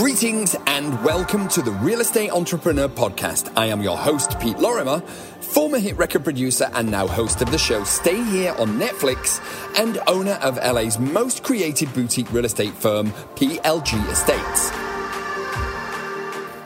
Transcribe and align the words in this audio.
Greetings 0.00 0.56
and 0.66 1.04
welcome 1.04 1.46
to 1.48 1.60
the 1.60 1.72
Real 1.72 2.00
Estate 2.00 2.30
Entrepreneur 2.30 2.88
Podcast. 2.88 3.52
I 3.54 3.66
am 3.66 3.82
your 3.82 3.98
host, 3.98 4.40
Pete 4.40 4.58
Lorimer, 4.58 5.00
former 5.42 5.78
hit 5.78 5.98
record 5.98 6.24
producer 6.24 6.70
and 6.72 6.90
now 6.90 7.06
host 7.06 7.42
of 7.42 7.50
the 7.50 7.58
show 7.58 7.84
Stay 7.84 8.24
Here 8.24 8.54
on 8.54 8.78
Netflix 8.78 9.42
and 9.78 9.98
owner 10.06 10.38
of 10.40 10.56
LA's 10.56 10.98
most 10.98 11.44
creative 11.44 11.92
boutique 11.92 12.32
real 12.32 12.46
estate 12.46 12.72
firm, 12.72 13.10
PLG 13.36 14.10
Estates. 14.10 14.89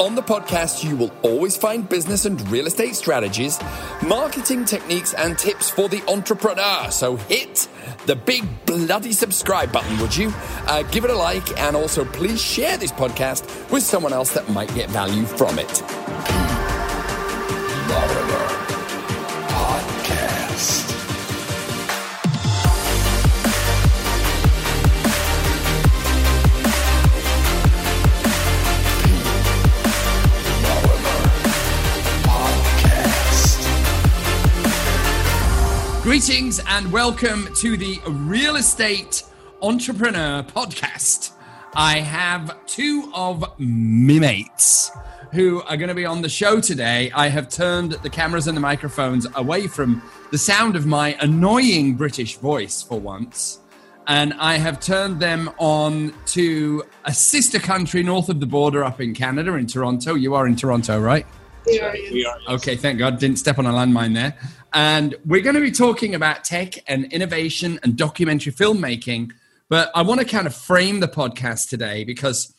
On 0.00 0.16
the 0.16 0.22
podcast, 0.22 0.82
you 0.82 0.96
will 0.96 1.12
always 1.22 1.56
find 1.56 1.88
business 1.88 2.24
and 2.24 2.40
real 2.50 2.66
estate 2.66 2.96
strategies, 2.96 3.60
marketing 4.02 4.64
techniques, 4.64 5.14
and 5.14 5.38
tips 5.38 5.70
for 5.70 5.88
the 5.88 6.02
entrepreneur. 6.08 6.90
So 6.90 7.14
hit 7.16 7.68
the 8.06 8.16
big 8.16 8.44
bloody 8.66 9.12
subscribe 9.12 9.70
button, 9.70 9.96
would 10.00 10.16
you? 10.16 10.32
Uh, 10.66 10.82
give 10.84 11.04
it 11.04 11.10
a 11.10 11.14
like, 11.14 11.58
and 11.60 11.76
also 11.76 12.04
please 12.04 12.42
share 12.42 12.76
this 12.76 12.90
podcast 12.90 13.44
with 13.70 13.84
someone 13.84 14.12
else 14.12 14.32
that 14.34 14.48
might 14.48 14.74
get 14.74 14.90
value 14.90 15.24
from 15.24 15.60
it. 15.60 16.43
Greetings 36.14 36.60
and 36.68 36.92
welcome 36.92 37.52
to 37.56 37.76
the 37.76 37.98
Real 38.06 38.54
Estate 38.54 39.24
Entrepreneur 39.60 40.44
Podcast. 40.44 41.32
I 41.74 41.98
have 41.98 42.64
two 42.66 43.10
of 43.12 43.40
my 43.58 44.20
mates 44.20 44.92
who 45.32 45.60
are 45.62 45.76
going 45.76 45.88
to 45.88 45.94
be 45.94 46.06
on 46.06 46.22
the 46.22 46.28
show 46.28 46.60
today. 46.60 47.10
I 47.16 47.26
have 47.30 47.48
turned 47.48 47.94
the 48.04 48.10
cameras 48.10 48.46
and 48.46 48.56
the 48.56 48.60
microphones 48.60 49.26
away 49.34 49.66
from 49.66 50.08
the 50.30 50.38
sound 50.38 50.76
of 50.76 50.86
my 50.86 51.16
annoying 51.20 51.96
British 51.96 52.36
voice 52.36 52.80
for 52.80 53.00
once. 53.00 53.58
And 54.06 54.34
I 54.34 54.56
have 54.58 54.78
turned 54.78 55.18
them 55.18 55.50
on 55.58 56.14
to 56.26 56.84
a 57.06 57.12
sister 57.12 57.58
country 57.58 58.04
north 58.04 58.28
of 58.28 58.38
the 58.38 58.46
border 58.46 58.84
up 58.84 59.00
in 59.00 59.14
Canada, 59.14 59.54
in 59.54 59.66
Toronto. 59.66 60.14
You 60.14 60.36
are 60.36 60.46
in 60.46 60.54
Toronto, 60.54 61.00
right? 61.00 61.26
We 61.66 61.80
are, 61.80 61.92
we 61.92 62.24
are 62.24 62.38
yes. 62.38 62.48
Okay, 62.48 62.76
thank 62.76 62.98
God. 62.98 63.18
Didn't 63.18 63.38
step 63.38 63.58
on 63.58 63.66
a 63.66 63.72
landmine 63.72 64.14
there. 64.14 64.38
And 64.74 65.14
we're 65.24 65.40
going 65.40 65.54
to 65.54 65.60
be 65.60 65.70
talking 65.70 66.14
about 66.16 66.42
tech 66.42 66.74
and 66.88 67.10
innovation 67.12 67.78
and 67.84 67.96
documentary 67.96 68.52
filmmaking. 68.52 69.30
But 69.68 69.90
I 69.94 70.02
want 70.02 70.20
to 70.20 70.26
kind 70.26 70.46
of 70.46 70.54
frame 70.54 71.00
the 71.00 71.08
podcast 71.08 71.68
today 71.68 72.04
because 72.04 72.52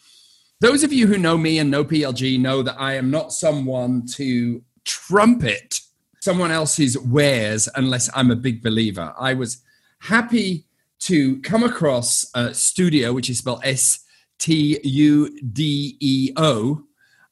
those 0.62 0.84
of 0.84 0.94
you 0.94 1.08
who 1.08 1.18
know 1.18 1.38
me 1.38 1.60
and 1.60 1.70
know 1.70 1.84
PLG 1.84 2.40
know 2.40 2.64
that 2.64 2.80
I 2.80 2.96
am 2.96 3.12
not 3.12 3.34
someone 3.34 4.08
to 4.14 4.64
trumpet 4.86 5.82
someone 6.22 6.52
else's 6.52 6.98
wares 6.98 7.68
unless 7.76 8.10
I'm 8.16 8.32
a 8.32 8.36
big 8.36 8.64
believer. 8.64 9.14
I 9.20 9.34
was 9.34 9.62
happy 10.00 10.66
to 11.02 11.40
come 11.42 11.64
across 11.64 12.26
a 12.34 12.46
Studeo, 12.48 13.14
which 13.14 13.30
is 13.30 13.40
spelled 13.40 13.62
S 13.64 14.00
T 14.40 14.80
U 14.84 15.38
D 15.42 15.98
E 16.00 16.32
O, 16.38 16.84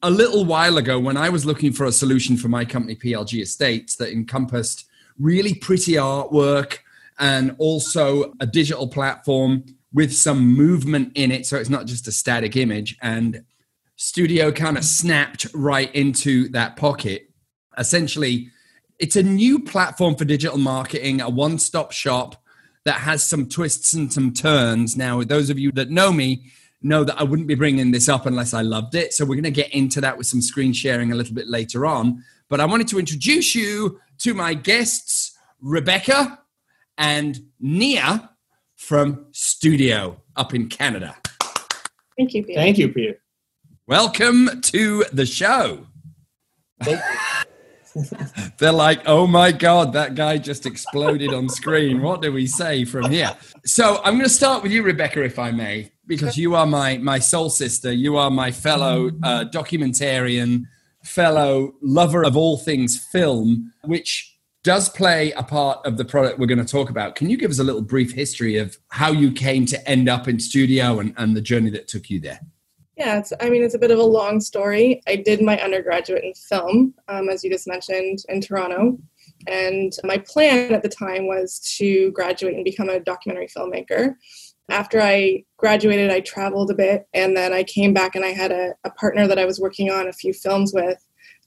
a 0.03 0.11
little 0.11 0.43
while 0.43 0.77
ago 0.77 0.99
when 0.99 1.15
I 1.15 1.29
was 1.29 1.45
looking 1.45 1.71
for 1.71 1.85
a 1.85 1.91
solution 1.91 2.35
for 2.35 2.49
my 2.49 2.65
company, 2.65 2.95
PLG 2.95 3.41
Estates, 3.41 3.95
that 3.95 4.11
encompassed 4.11 4.85
really 5.17 5.55
pretty 5.55 5.93
artwork 5.93 6.79
and 7.19 7.55
also 7.57 8.33
a 8.41 8.45
digital 8.45 8.87
platform 8.87 9.63
with 9.93 10.13
some 10.13 10.45
movement 10.45 11.13
in 11.15 11.31
it. 11.31 11.45
So 11.45 11.57
it's 11.57 11.69
not 11.69 11.85
just 11.85 12.07
a 12.07 12.11
static 12.11 12.57
image. 12.57 12.97
And 13.01 13.45
Studeo 13.97 14.53
kind 14.53 14.77
of 14.77 14.83
snapped 14.83 15.47
right 15.53 15.93
into 15.95 16.49
that 16.49 16.75
pocket. 16.75 17.30
Essentially, 17.77 18.49
it's 18.99 19.15
a 19.15 19.23
new 19.23 19.59
platform 19.59 20.15
for 20.15 20.25
digital 20.25 20.58
marketing, 20.58 21.21
a 21.21 21.30
one 21.30 21.59
stop 21.59 21.93
shop 21.93 22.43
that 22.83 22.95
has 22.95 23.23
some 23.23 23.47
twists 23.47 23.93
and 23.93 24.11
some 24.11 24.33
turns. 24.33 24.97
Now, 24.97 25.23
those 25.23 25.49
of 25.49 25.58
you 25.58 25.71
that 25.73 25.89
know 25.89 26.11
me, 26.11 26.52
know 26.83 27.04
that 27.04 27.20
I 27.20 27.23
wouldn't 27.23 27.48
be 27.48 27.55
bringing 27.55 27.92
this 27.92 28.10
up 28.10 28.26
unless 28.26 28.54
I 28.54 28.61
loved 28.61 28.95
it. 28.95 29.14
So 29.14 29.26
we're 29.26 29.36
going 29.36 29.44
to 29.44 29.52
get 29.52 29.73
into 29.73 30.02
that 30.02 30.17
with 30.17 30.27
some 30.27 30.42
screen 30.42 30.73
sharing 30.73 31.11
a 31.11 31.16
little 31.16 31.33
bit 31.33 31.48
later 31.48 31.86
on. 31.86 32.23
But 32.49 32.60
I 32.60 32.66
wanted 32.66 32.88
to 32.89 32.99
introduce 32.99 33.55
you 33.55 33.99
to 34.20 34.33
my 34.33 34.54
guests, 34.54 35.38
Rebecca 35.61 36.39
and 36.98 37.39
Nia 37.60 38.30
from 38.76 39.27
Studeo 39.32 40.17
up 40.36 40.54
in 40.54 40.67
Canada. 40.67 41.16
Thank 42.17 42.33
you, 42.33 42.43
Peter. 42.43 42.60
Thank 42.60 42.77
you, 42.77 42.89
Peter. 42.89 43.20
Welcome 43.88 44.61
to 44.61 45.05
the 45.11 45.26
show. 45.26 45.88
They're 48.58 48.72
like, 48.72 49.02
oh 49.05 49.27
my 49.27 49.52
God, 49.52 49.93
that 49.93 50.16
guy 50.16 50.38
just 50.38 50.66
exploded 50.66 51.33
on 51.33 51.48
screen. 51.48 52.02
What 52.02 52.22
do 52.22 52.32
we 52.32 52.48
say 52.48 52.86
from 52.86 53.10
here? 53.10 53.36
So 53.66 54.02
I'm 54.04 54.14
going 54.14 54.26
to 54.26 54.30
start 54.30 54.64
with 54.64 54.72
you, 54.72 54.83
Rebecca, 54.83 55.23
if 55.23 55.39
I 55.39 55.52
may, 55.52 55.92
because 56.05 56.37
you 56.37 56.55
are 56.55 56.65
my, 56.65 56.97
my 56.97 57.19
soul 57.19 57.49
sister. 57.49 57.91
You 57.91 58.17
are 58.17 58.30
my 58.30 58.52
fellow 58.52 59.09
uh, 59.23 59.45
documentarian, 59.52 60.64
fellow 61.03 61.73
lover 61.81 62.23
of 62.23 62.36
all 62.37 62.58
things 62.58 62.97
film, 63.11 63.73
which 63.83 64.37
does 64.63 64.89
play 64.89 65.31
a 65.33 65.43
part 65.43 65.86
of 65.86 65.97
the 65.97 66.05
product 66.05 66.39
we're 66.39 66.47
going 66.47 66.58
to 66.58 66.65
talk 66.65 66.89
about. 66.89 67.15
Can 67.15 67.30
you 67.30 67.37
give 67.37 67.52
us 67.52 67.59
a 67.59 67.63
little 67.63 67.81
brief 67.81 68.13
history 68.13 68.58
of 68.58 68.77
how 68.89 69.11
you 69.11 69.31
came 69.31 69.65
to 69.67 69.89
end 69.89 70.08
up 70.08 70.27
in 70.27 70.37
Studeo 70.37 71.02
and, 71.02 71.13
and 71.17 71.36
the 71.36 71.42
journey 71.42 71.69
that 71.71 71.87
took 71.87 72.09
you 72.09 72.19
there? 72.19 72.39
Yeah, 72.95 73.17
it's, 73.17 73.33
I 73.42 73.49
mean, 73.49 73.63
it's 73.63 73.73
a 73.73 73.80
bit 73.80 73.92
of 73.92 73.99
a 73.99 74.03
long 74.03 74.39
story. 74.39 75.02
I 75.08 75.15
did 75.17 75.42
my 75.42 75.59
undergraduate 75.59 76.23
in 76.23 76.33
film, 76.33 76.93
um, 77.08 77.27
as 77.27 77.43
you 77.43 77.49
just 77.49 77.67
mentioned, 77.67 78.19
in 78.30 78.39
Toronto. 78.39 78.99
And 79.47 79.92
my 80.03 80.19
plan 80.19 80.73
at 80.73 80.83
the 80.83 80.89
time 80.89 81.27
was 81.27 81.59
to 81.77 82.11
graduate 82.11 82.55
and 82.55 82.63
become 82.63 82.89
a 82.89 82.99
documentary 82.99 83.47
filmmaker. 83.47 84.15
After 84.69 85.01
I 85.01 85.43
graduated, 85.57 86.09
I 86.09 86.21
traveled 86.21 86.71
a 86.71 86.75
bit, 86.75 87.05
and 87.13 87.35
then 87.35 87.53
I 87.53 87.63
came 87.63 87.93
back 87.93 88.15
and 88.15 88.23
I 88.23 88.29
had 88.29 88.51
a, 88.51 88.73
a 88.83 88.91
partner 88.91 89.27
that 89.27 89.39
I 89.39 89.45
was 89.45 89.59
working 89.59 89.91
on 89.91 90.07
a 90.07 90.13
few 90.13 90.33
films 90.33 90.73
with. 90.73 90.97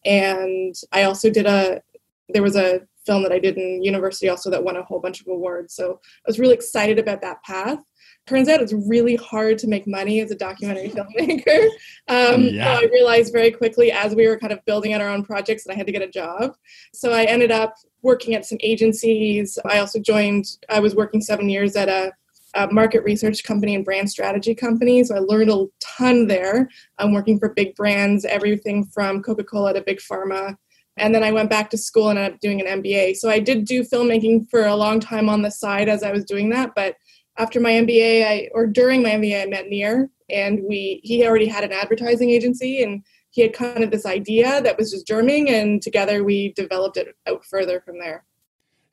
And 0.05 0.75
I 0.93 1.05
also 1.05 1.31
did 1.31 1.47
a, 1.47 1.81
there 2.29 2.43
was 2.43 2.57
a 2.57 2.83
film 3.07 3.23
that 3.23 3.33
I 3.33 3.39
did 3.39 3.57
in 3.57 3.83
university 3.83 4.29
also 4.29 4.51
that 4.51 4.65
won 4.65 4.77
a 4.77 4.83
whole 4.83 5.01
bunch 5.01 5.21
of 5.21 5.29
awards. 5.29 5.75
So 5.75 6.01
I 6.03 6.27
was 6.27 6.39
really 6.39 6.55
excited 6.55 6.99
about 6.99 7.23
that 7.23 7.43
path 7.45 7.83
turns 8.27 8.49
out 8.49 8.61
it's 8.61 8.73
really 8.73 9.17
hard 9.17 9.57
to 9.59 9.69
make 9.69 9.87
money 9.87 10.21
as 10.21 10.31
a 10.31 10.35
documentary 10.35 10.89
filmmaker. 10.91 11.69
Um, 12.09 12.43
yeah. 12.43 12.79
So 12.79 12.85
I 12.85 12.89
realized 12.93 13.33
very 13.33 13.51
quickly 13.51 13.93
as 13.93 14.15
we 14.15 14.27
were 14.27 14.39
kind 14.39 14.53
of 14.53 14.65
building 14.65 14.93
out 14.93 15.01
our 15.01 15.09
own 15.09 15.25
projects 15.25 15.65
that 15.65 15.73
I 15.73 15.77
had 15.77 15.87
to 15.87 15.93
get 15.93 16.03
a 16.03 16.09
job. 16.09 16.55
So 16.93 17.13
I 17.13 17.25
ended 17.25 17.51
up 17.51 17.75
working 18.03 18.35
at 18.35 18.45
some 18.45 18.59
agencies. 18.61 19.59
I 19.65 19.79
also 19.79 20.01
joined, 20.01 20.47
I 20.69 20.81
was 20.81 20.95
working 20.95 21.21
seven 21.21 21.49
years 21.49 21.77
at 21.77 21.89
a, 21.89 22.13
a 22.57 22.73
market 22.73 23.05
research 23.05 23.45
company 23.45 23.75
and 23.75 23.85
brand 23.85 24.11
strategy 24.11 24.55
company. 24.55 25.05
So 25.05 25.15
I 25.15 25.19
learned 25.21 25.51
a 25.51 25.67
ton 25.81 26.27
there. 26.27 26.69
I'm 26.99 27.13
working 27.13 27.39
for 27.39 27.55
big 27.55 27.75
brands, 27.77 28.25
everything 28.25 28.85
from 28.87 29.23
Coca 29.23 29.45
Cola 29.45 29.75
to 29.75 29.83
Big 29.83 29.99
Pharma. 29.99 30.57
And 30.97 31.15
then 31.15 31.23
I 31.23 31.31
went 31.31 31.51
back 31.51 31.69
to 31.71 31.79
school 31.79 32.09
and 32.09 32.19
ended 32.19 32.35
up 32.35 32.41
doing 32.41 32.61
an 32.61 32.83
MBA. 32.83 33.17
So 33.17 33.29
I 33.29 33.39
did 33.39 33.67
do 33.67 33.83
filmmaking 33.83 34.49
for 34.51 34.67
a 34.67 34.75
long 34.75 34.99
time 34.99 35.29
on 35.29 35.43
the 35.43 35.51
side 35.51 35.89
as 35.89 36.03
I 36.03 36.11
was 36.11 36.25
doing 36.25 36.51
that, 36.51 36.73
but 36.75 36.97
after 37.39 37.61
my 37.61 37.73
MBA, 37.73 38.27
I 38.27 38.49
or 38.53 38.67
during 38.67 39.03
my 39.03 39.11
MBA, 39.11 39.43
I 39.43 39.47
met 39.47 39.69
Nir, 39.69 40.11
and 40.31 40.61
we 40.67 41.01
he 41.05 41.27
already 41.27 41.47
had 41.47 41.65
an 41.65 41.73
advertising 41.73 42.31
agency, 42.31 42.83
and 42.83 43.03
he 43.31 43.43
had 43.43 43.53
kind 43.53 43.85
of 43.85 43.91
this 43.91 44.07
idea 44.07 44.63
that 44.63 44.79
was 44.79 44.91
just 44.91 45.07
germing, 45.07 45.51
and 45.51 45.83
together 45.83 46.25
we 46.25 46.53
developed 46.55 46.97
it 46.97 47.15
out 47.29 47.45
further 47.45 47.81
from 47.81 47.99
there. 47.99 48.25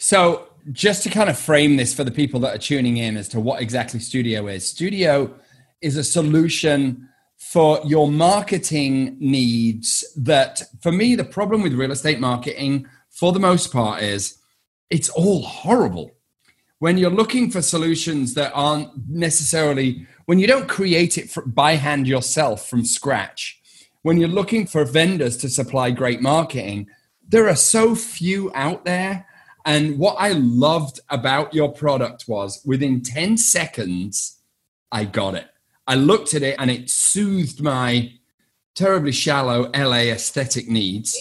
So, 0.05 0.49
just 0.73 1.01
to 1.03 1.09
kind 1.09 1.29
of 1.29 1.39
frame 1.39 1.77
this 1.77 1.93
for 1.93 2.03
the 2.03 2.11
people 2.11 2.41
that 2.41 2.53
are 2.53 2.59
tuning 2.59 2.97
in 2.97 3.15
as 3.15 3.29
to 3.29 3.39
what 3.39 3.61
exactly 3.61 4.01
Studeo 4.01 4.53
is, 4.53 4.65
Studeo 4.65 5.33
is 5.79 5.95
a 5.95 6.03
solution 6.03 7.07
for 7.37 7.79
your 7.85 8.11
marketing 8.11 9.15
needs. 9.21 10.03
That 10.17 10.61
for 10.81 10.91
me, 10.91 11.15
the 11.15 11.23
problem 11.23 11.61
with 11.61 11.71
real 11.71 11.93
estate 11.93 12.19
marketing, 12.19 12.85
for 13.11 13.31
the 13.31 13.39
most 13.39 13.71
part, 13.71 14.03
is 14.03 14.39
it's 14.89 15.07
all 15.07 15.41
horrible 15.41 16.11
when 16.79 16.97
you're 16.97 17.09
looking 17.09 17.49
for 17.49 17.61
solutions 17.61 18.33
that 18.33 18.51
aren't 18.53 18.89
necessarily 19.07 20.05
when 20.25 20.37
you 20.37 20.47
don't 20.47 20.67
create 20.67 21.17
it 21.17 21.33
by 21.45 21.75
hand 21.75 22.09
yourself 22.09 22.67
from 22.67 22.83
scratch 22.83 23.61
when 24.01 24.17
you're 24.17 24.27
looking 24.27 24.67
for 24.67 24.83
vendors 24.83 25.37
to 25.37 25.47
supply 25.47 25.91
great 25.91 26.21
marketing 26.21 26.87
there 27.25 27.47
are 27.47 27.55
so 27.55 27.95
few 27.95 28.51
out 28.53 28.83
there 28.83 29.25
and 29.65 29.97
what 29.97 30.15
i 30.19 30.29
loved 30.29 30.99
about 31.09 31.53
your 31.53 31.71
product 31.71 32.25
was 32.27 32.61
within 32.65 33.01
10 33.01 33.37
seconds 33.37 34.39
i 34.91 35.03
got 35.03 35.35
it. 35.35 35.47
I 35.85 35.95
looked 35.95 36.33
at 36.33 36.43
it 36.43 36.55
and 36.59 36.71
it 36.71 36.89
soothed 36.89 37.61
my 37.61 38.13
terribly 38.75 39.11
shallow 39.11 39.69
la 39.75 39.93
aesthetic 39.93 40.69
needs 40.69 41.17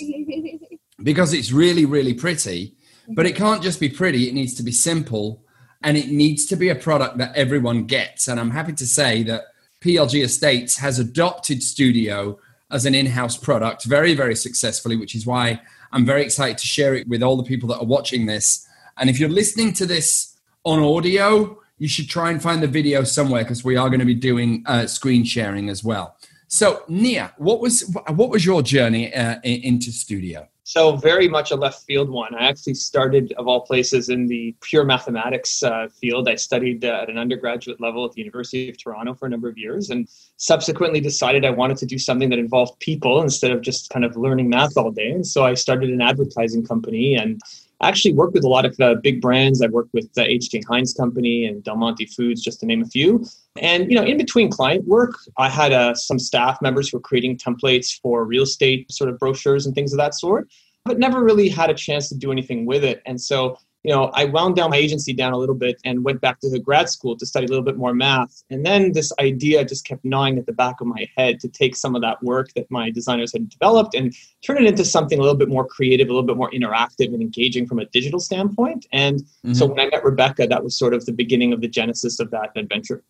because 1.02 1.32
it's 1.32 1.52
really 1.52 1.84
really 1.84 2.14
pretty. 2.14 2.76
Mm-hmm. 3.02 3.14
But 3.14 3.26
it 3.26 3.34
can't 3.34 3.62
just 3.62 3.80
be 3.80 3.88
pretty 3.88 4.28
it 4.28 4.34
needs 4.34 4.54
to 4.54 4.62
be 4.62 4.72
simple 4.72 5.42
and 5.82 5.96
it 5.96 6.08
needs 6.08 6.46
to 6.46 6.56
be 6.56 6.68
a 6.68 6.74
product 6.74 7.18
that 7.18 7.34
everyone 7.36 7.84
gets. 7.84 8.28
And 8.28 8.38
I'm 8.38 8.50
happy 8.50 8.72
to 8.74 8.86
say 8.86 9.22
that 9.24 9.42
PLG 9.80 10.22
Estates 10.22 10.78
has 10.78 10.98
adopted 10.98 11.58
Studeo 11.58 12.38
as 12.70 12.86
an 12.86 12.94
in 12.94 13.06
house 13.06 13.36
product 13.36 13.84
very, 13.84 14.14
very 14.14 14.36
successfully, 14.36 14.96
which 14.96 15.14
is 15.16 15.26
why 15.26 15.60
I'm 15.92 16.04
very 16.04 16.22
excited 16.22 16.58
to 16.58 16.66
share 16.66 16.94
it 16.94 17.06
with 17.08 17.22
all 17.22 17.36
the 17.36 17.42
people 17.42 17.68
that 17.70 17.78
are 17.78 17.84
watching 17.84 18.26
this. 18.26 18.66
And 18.96 19.10
if 19.10 19.18
you're 19.18 19.28
listening 19.28 19.72
to 19.74 19.86
this 19.86 20.36
on 20.64 20.82
audio, 20.82 21.58
you 21.78 21.88
should 21.88 22.08
try 22.08 22.30
and 22.30 22.40
find 22.40 22.62
the 22.62 22.68
video 22.68 23.02
somewhere 23.04 23.42
because 23.42 23.64
we 23.64 23.76
are 23.76 23.88
going 23.88 24.00
to 24.00 24.06
be 24.06 24.14
doing 24.14 24.62
uh, 24.66 24.86
screen 24.86 25.24
sharing 25.24 25.68
as 25.68 25.82
well. 25.82 26.16
So, 26.46 26.82
Nia, 26.86 27.32
what 27.38 27.60
was 27.60 27.82
what 28.08 28.28
was 28.30 28.44
your 28.44 28.62
journey 28.62 29.12
uh, 29.14 29.40
into 29.42 29.90
Studeo? 29.90 30.48
So, 30.72 30.96
very 30.96 31.28
much 31.28 31.50
a 31.50 31.54
left 31.54 31.84
field 31.84 32.08
one. 32.08 32.34
I 32.34 32.48
actually 32.48 32.72
started, 32.72 33.34
of 33.36 33.46
all 33.46 33.60
places, 33.60 34.08
in 34.08 34.26
the 34.26 34.56
pure 34.62 34.86
mathematics 34.86 35.62
uh, 35.62 35.88
field. 36.00 36.30
I 36.30 36.36
studied 36.36 36.82
uh, 36.82 37.00
at 37.02 37.10
an 37.10 37.18
undergraduate 37.18 37.78
level 37.78 38.06
at 38.06 38.12
the 38.12 38.22
University 38.22 38.70
of 38.70 38.82
Toronto 38.82 39.12
for 39.12 39.26
a 39.26 39.28
number 39.28 39.50
of 39.50 39.58
years 39.58 39.90
and 39.90 40.08
subsequently 40.38 40.98
decided 40.98 41.44
I 41.44 41.50
wanted 41.50 41.76
to 41.76 41.84
do 41.84 41.98
something 41.98 42.30
that 42.30 42.38
involved 42.38 42.80
people 42.80 43.20
instead 43.20 43.50
of 43.50 43.60
just 43.60 43.90
kind 43.90 44.02
of 44.02 44.16
learning 44.16 44.48
math 44.48 44.78
all 44.78 44.90
day. 44.90 45.10
And 45.10 45.26
so 45.26 45.44
I 45.44 45.52
started 45.52 45.90
an 45.90 46.00
advertising 46.00 46.64
company 46.64 47.16
and 47.16 47.38
actually 47.82 48.14
worked 48.14 48.34
with 48.34 48.44
a 48.44 48.48
lot 48.48 48.64
of 48.64 48.78
uh, 48.80 48.94
big 49.02 49.20
brands. 49.20 49.60
I've 49.60 49.72
worked 49.72 49.92
with 49.92 50.12
the 50.14 50.24
H.J. 50.24 50.62
Heinz 50.68 50.94
Company 50.94 51.46
and 51.46 51.62
Del 51.62 51.76
Monte 51.76 52.06
Foods, 52.06 52.42
just 52.42 52.60
to 52.60 52.66
name 52.66 52.82
a 52.82 52.86
few. 52.86 53.24
And 53.56 53.90
you 53.90 53.96
know, 53.96 54.04
in 54.04 54.16
between 54.16 54.50
client 54.50 54.86
work, 54.86 55.14
I 55.36 55.48
had 55.48 55.72
uh, 55.72 55.94
some 55.94 56.18
staff 56.18 56.60
members 56.62 56.88
who 56.88 56.98
were 56.98 57.02
creating 57.02 57.38
templates 57.38 58.00
for 58.00 58.24
real 58.24 58.44
estate 58.44 58.90
sort 58.90 59.10
of 59.10 59.18
brochures 59.18 59.66
and 59.66 59.74
things 59.74 59.92
of 59.92 59.98
that 59.98 60.14
sort, 60.14 60.48
but 60.84 60.98
never 60.98 61.22
really 61.22 61.48
had 61.48 61.70
a 61.70 61.74
chance 61.74 62.08
to 62.08 62.16
do 62.16 62.32
anything 62.32 62.66
with 62.66 62.84
it. 62.84 63.02
And 63.04 63.20
so 63.20 63.56
you 63.84 63.92
know, 63.92 64.04
I 64.14 64.26
wound 64.26 64.54
down 64.56 64.70
my 64.70 64.76
agency 64.76 65.12
down 65.12 65.32
a 65.32 65.36
little 65.36 65.54
bit 65.54 65.80
and 65.84 66.04
went 66.04 66.20
back 66.20 66.38
to 66.40 66.50
the 66.50 66.60
grad 66.60 66.88
school 66.88 67.16
to 67.16 67.26
study 67.26 67.46
a 67.46 67.48
little 67.48 67.64
bit 67.64 67.76
more 67.76 67.92
math. 67.92 68.44
And 68.48 68.64
then 68.64 68.92
this 68.92 69.12
idea 69.18 69.64
just 69.64 69.84
kept 69.84 70.04
gnawing 70.04 70.38
at 70.38 70.46
the 70.46 70.52
back 70.52 70.80
of 70.80 70.86
my 70.86 71.08
head 71.16 71.40
to 71.40 71.48
take 71.48 71.74
some 71.74 71.96
of 71.96 72.02
that 72.02 72.22
work 72.22 72.52
that 72.54 72.70
my 72.70 72.90
designers 72.90 73.32
had 73.32 73.48
developed 73.48 73.94
and 73.94 74.14
turn 74.42 74.58
it 74.58 74.66
into 74.66 74.84
something 74.84 75.18
a 75.18 75.22
little 75.22 75.36
bit 75.36 75.48
more 75.48 75.66
creative, 75.66 76.08
a 76.08 76.12
little 76.12 76.26
bit 76.26 76.36
more 76.36 76.50
interactive 76.52 77.12
and 77.12 77.20
engaging 77.20 77.66
from 77.66 77.80
a 77.80 77.86
digital 77.86 78.20
standpoint. 78.20 78.86
And 78.92 79.20
mm-hmm. 79.20 79.54
so 79.54 79.66
when 79.66 79.80
I 79.80 79.86
met 79.86 80.04
Rebecca, 80.04 80.46
that 80.46 80.62
was 80.62 80.78
sort 80.78 80.94
of 80.94 81.04
the 81.04 81.12
beginning 81.12 81.52
of 81.52 81.60
the 81.60 81.68
genesis 81.68 82.20
of 82.20 82.30
that 82.30 82.50
adventure. 82.54 83.02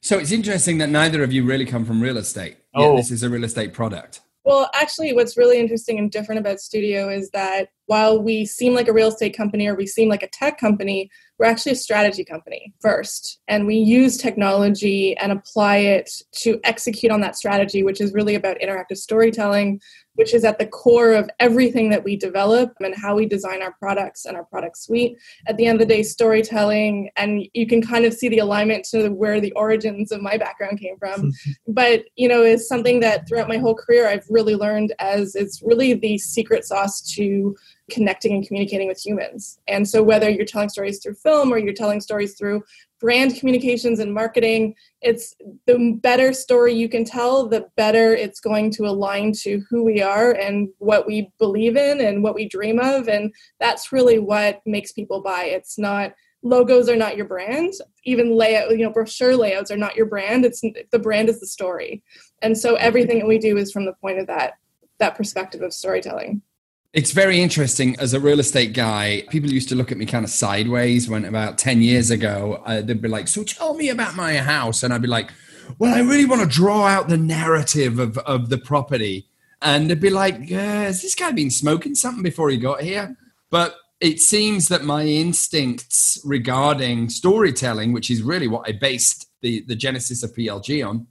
So 0.00 0.18
it's 0.18 0.32
interesting 0.32 0.78
that 0.78 0.88
neither 0.88 1.22
of 1.22 1.32
you 1.32 1.44
really 1.44 1.64
come 1.64 1.84
from 1.84 2.00
real 2.00 2.16
estate. 2.16 2.56
Oh, 2.74 2.96
this 2.96 3.12
is 3.12 3.22
a 3.22 3.30
real 3.30 3.44
estate 3.44 3.72
product. 3.72 4.20
Well, 4.44 4.68
actually, 4.74 5.12
what's 5.12 5.36
really 5.36 5.60
interesting 5.60 5.98
and 5.98 6.10
different 6.10 6.40
about 6.40 6.56
Studeo 6.56 7.16
is 7.16 7.30
that 7.30 7.68
while 7.86 8.20
we 8.20 8.44
seem 8.44 8.74
like 8.74 8.88
a 8.88 8.92
real 8.92 9.08
estate 9.08 9.36
company 9.36 9.68
or 9.68 9.76
we 9.76 9.86
seem 9.86 10.08
like 10.08 10.24
a 10.24 10.28
tech 10.28 10.58
company, 10.58 11.10
we're 11.38 11.46
actually 11.46 11.72
a 11.72 11.76
strategy 11.76 12.24
company 12.24 12.74
first. 12.80 13.40
And 13.46 13.66
we 13.66 13.76
use 13.76 14.16
technology 14.16 15.16
and 15.18 15.30
apply 15.30 15.76
it 15.78 16.10
to 16.38 16.58
execute 16.64 17.12
on 17.12 17.20
that 17.20 17.36
strategy, 17.36 17.84
which 17.84 18.00
is 18.00 18.12
really 18.14 18.34
about 18.34 18.58
interactive 18.58 18.96
storytelling, 18.96 19.80
which 20.14 20.34
is 20.34 20.44
at 20.44 20.58
the 20.58 20.66
core 20.66 21.12
of 21.12 21.30
everything 21.40 21.90
that 21.90 22.04
we 22.04 22.16
develop 22.16 22.72
and 22.80 22.94
how 22.94 23.16
we 23.16 23.26
design 23.26 23.62
our 23.62 23.72
products 23.78 24.24
and 24.24 24.36
our 24.36 24.44
product 24.44 24.78
suite. 24.78 25.16
At 25.46 25.56
the 25.56 25.66
end 25.66 25.80
of 25.80 25.88
the 25.88 25.94
day, 25.94 26.02
storytelling, 26.02 27.10
and 27.16 27.46
you 27.54 27.66
can 27.66 27.82
kind 27.82 28.04
of 28.04 28.12
see 28.12 28.28
the 28.28 28.38
alignment 28.38 28.84
to 28.86 29.08
where 29.10 29.40
the 29.40 29.52
origins 29.52 30.12
of 30.12 30.20
my 30.20 30.36
background 30.36 30.78
came 30.80 30.98
from. 30.98 31.32
but, 31.68 32.04
you 32.16 32.28
know, 32.28 32.42
is 32.42 32.68
something 32.68 33.00
that 33.00 33.26
throughout 33.28 33.48
my 33.48 33.58
whole 33.58 33.74
career 33.74 34.08
I've 34.08 34.26
really 34.28 34.54
learned 34.54 34.92
as 34.98 35.34
it's 35.34 35.62
really 35.62 35.94
the 35.94 36.18
secret 36.18 36.64
sauce 36.64 37.00
to 37.14 37.56
connecting 37.90 38.32
and 38.32 38.46
communicating 38.46 38.88
with 38.88 39.04
humans. 39.04 39.58
And 39.68 39.88
so, 39.88 40.02
whether 40.02 40.28
you're 40.28 40.46
telling 40.46 40.68
stories 40.68 41.00
through 41.02 41.14
film 41.14 41.52
or 41.52 41.58
you're 41.58 41.74
telling 41.74 42.00
stories 42.00 42.34
through 42.34 42.62
brand 43.02 43.34
communications 43.34 43.98
and 43.98 44.14
marketing, 44.14 44.74
it's 45.02 45.34
the 45.66 45.98
better 46.00 46.32
story 46.32 46.72
you 46.72 46.88
can 46.88 47.04
tell, 47.04 47.48
the 47.48 47.66
better 47.76 48.14
it's 48.14 48.38
going 48.38 48.70
to 48.70 48.84
align 48.84 49.32
to 49.32 49.60
who 49.68 49.82
we 49.82 50.00
are 50.00 50.30
and 50.32 50.68
what 50.78 51.04
we 51.04 51.28
believe 51.40 51.76
in 51.76 52.00
and 52.00 52.22
what 52.22 52.36
we 52.36 52.48
dream 52.48 52.78
of. 52.78 53.08
And 53.08 53.34
that's 53.58 53.92
really 53.92 54.20
what 54.20 54.62
makes 54.64 54.92
people 54.92 55.20
buy. 55.20 55.46
It's 55.46 55.78
not 55.78 56.14
logos 56.44 56.88
are 56.88 56.96
not 56.96 57.16
your 57.16 57.26
brand 57.26 57.72
even 58.04 58.36
layout 58.36 58.68
you 58.72 58.84
know 58.84 58.90
brochure 58.90 59.36
layouts 59.36 59.70
are 59.70 59.76
not 59.76 59.94
your 59.94 60.06
brand 60.06 60.44
it's 60.44 60.60
the 60.90 60.98
brand 60.98 61.28
is 61.28 61.38
the 61.38 61.46
story 61.46 62.02
and 62.42 62.58
so 62.58 62.74
everything 62.74 63.20
that 63.20 63.28
we 63.28 63.38
do 63.38 63.56
is 63.56 63.70
from 63.70 63.84
the 63.84 63.92
point 64.00 64.18
of 64.18 64.26
that 64.26 64.54
that 64.98 65.14
perspective 65.14 65.62
of 65.62 65.72
storytelling 65.72 66.42
it's 66.92 67.12
very 67.12 67.40
interesting 67.40 67.98
as 67.98 68.12
a 68.12 68.20
real 68.20 68.38
estate 68.38 68.74
guy. 68.74 69.24
People 69.30 69.50
used 69.50 69.68
to 69.70 69.74
look 69.74 69.90
at 69.90 69.98
me 69.98 70.04
kind 70.04 70.24
of 70.24 70.30
sideways 70.30 71.08
when 71.08 71.24
about 71.24 71.56
10 71.56 71.80
years 71.80 72.10
ago, 72.10 72.62
uh, 72.66 72.82
they'd 72.82 73.00
be 73.00 73.08
like, 73.08 73.28
So 73.28 73.44
tell 73.44 73.74
me 73.74 73.88
about 73.88 74.14
my 74.14 74.36
house. 74.36 74.82
And 74.82 74.92
I'd 74.92 75.02
be 75.02 75.08
like, 75.08 75.30
Well, 75.78 75.94
I 75.94 76.00
really 76.00 76.26
want 76.26 76.42
to 76.42 76.48
draw 76.48 76.86
out 76.86 77.08
the 77.08 77.16
narrative 77.16 77.98
of, 77.98 78.18
of 78.18 78.50
the 78.50 78.58
property. 78.58 79.26
And 79.62 79.88
they'd 79.88 80.00
be 80.00 80.10
like, 80.10 80.50
yeah, 80.50 80.82
Has 80.82 81.00
this 81.00 81.14
guy 81.14 81.32
been 81.32 81.50
smoking 81.50 81.94
something 81.94 82.22
before 82.22 82.50
he 82.50 82.58
got 82.58 82.82
here? 82.82 83.16
But 83.48 83.76
it 84.00 84.20
seems 84.20 84.68
that 84.68 84.84
my 84.84 85.04
instincts 85.04 86.20
regarding 86.24 87.08
storytelling, 87.08 87.92
which 87.92 88.10
is 88.10 88.22
really 88.22 88.48
what 88.48 88.68
I 88.68 88.72
based 88.72 89.28
the, 89.40 89.64
the 89.66 89.76
genesis 89.76 90.22
of 90.22 90.34
PLG 90.34 90.86
on, 90.86 91.06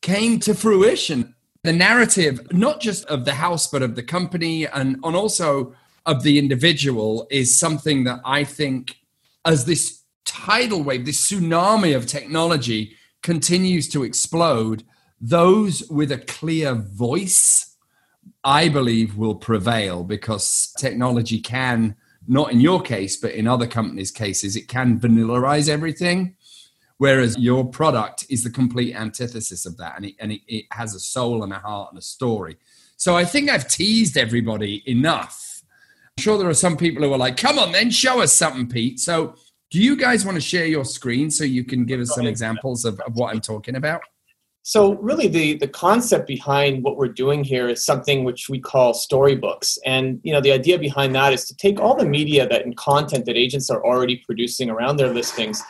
came 0.00 0.38
to 0.40 0.54
fruition 0.54 1.34
the 1.64 1.72
narrative, 1.72 2.52
not 2.52 2.80
just 2.80 3.04
of 3.06 3.24
the 3.24 3.34
house, 3.34 3.68
but 3.68 3.82
of 3.82 3.94
the 3.94 4.02
company 4.02 4.66
and, 4.66 4.98
and 5.04 5.16
also 5.16 5.74
of 6.06 6.22
the 6.24 6.38
individual, 6.38 7.26
is 7.30 7.58
something 7.58 8.04
that 8.04 8.20
I 8.24 8.42
think, 8.42 8.96
as 9.44 9.64
this 9.64 10.02
tidal 10.24 10.82
wave, 10.82 11.06
this 11.06 11.30
tsunami 11.30 11.94
of 11.96 12.06
technology 12.06 12.96
continues 13.22 13.88
to 13.90 14.02
explode, 14.02 14.82
those 15.20 15.88
with 15.88 16.10
a 16.10 16.18
clear 16.18 16.74
voice, 16.74 17.76
I 18.42 18.68
believe, 18.68 19.16
will 19.16 19.36
prevail 19.36 20.02
because 20.02 20.74
technology 20.78 21.40
can, 21.40 21.94
not 22.26 22.50
in 22.50 22.60
your 22.60 22.82
case, 22.82 23.16
but 23.16 23.32
in 23.32 23.46
other 23.46 23.68
companies' 23.68 24.10
cases, 24.10 24.56
it 24.56 24.66
can 24.66 24.98
vanillaize 24.98 25.68
everything 25.68 26.34
Whereas 27.02 27.36
your 27.36 27.68
product 27.68 28.26
is 28.30 28.44
the 28.44 28.50
complete 28.50 28.94
antithesis 28.94 29.66
of 29.66 29.76
that, 29.78 29.94
and 29.96 30.06
it, 30.06 30.14
and 30.20 30.30
it, 30.30 30.40
it 30.46 30.66
has 30.70 30.94
a 30.94 31.00
soul 31.00 31.42
and 31.42 31.52
a 31.52 31.58
heart 31.58 31.88
and 31.90 31.98
a 31.98 32.00
story. 32.00 32.58
So 32.96 33.16
I 33.16 33.24
think 33.24 33.50
I've 33.50 33.66
teased 33.66 34.16
everybody 34.16 34.84
enough. 34.86 35.64
I'm 36.16 36.22
sure 36.22 36.38
there 36.38 36.48
are 36.48 36.54
some 36.54 36.76
people 36.76 37.02
who 37.02 37.12
are 37.12 37.18
like, 37.18 37.36
"Come 37.36 37.58
on, 37.58 37.72
then 37.72 37.90
show 37.90 38.22
us 38.22 38.32
something, 38.32 38.68
Pete." 38.68 39.00
So 39.00 39.34
do 39.72 39.82
you 39.82 39.96
guys 39.96 40.24
want 40.24 40.36
to 40.36 40.40
share 40.40 40.66
your 40.66 40.84
screen 40.84 41.28
so 41.32 41.42
you 41.42 41.64
can 41.64 41.86
give 41.86 41.98
us 41.98 42.14
some 42.14 42.24
examples 42.24 42.84
of, 42.84 43.00
of 43.00 43.16
what 43.16 43.34
I'm 43.34 43.40
talking 43.40 43.74
about? 43.74 44.02
So 44.62 44.94
really 44.98 45.26
the 45.26 45.54
the 45.54 45.66
concept 45.66 46.28
behind 46.28 46.84
what 46.84 46.96
we're 46.96 47.08
doing 47.08 47.42
here 47.42 47.68
is 47.68 47.84
something 47.84 48.22
which 48.22 48.48
we 48.48 48.60
call 48.60 48.94
storybooks. 48.94 49.76
And 49.84 50.20
you 50.22 50.32
know 50.32 50.40
the 50.40 50.52
idea 50.52 50.78
behind 50.78 51.16
that 51.16 51.32
is 51.32 51.46
to 51.46 51.56
take 51.56 51.80
all 51.80 51.96
the 51.96 52.06
media 52.06 52.48
that 52.48 52.64
and 52.64 52.76
content 52.76 53.26
that 53.26 53.36
agents 53.36 53.70
are 53.70 53.84
already 53.84 54.22
producing 54.24 54.70
around 54.70 54.98
their 54.98 55.12
listings 55.12 55.60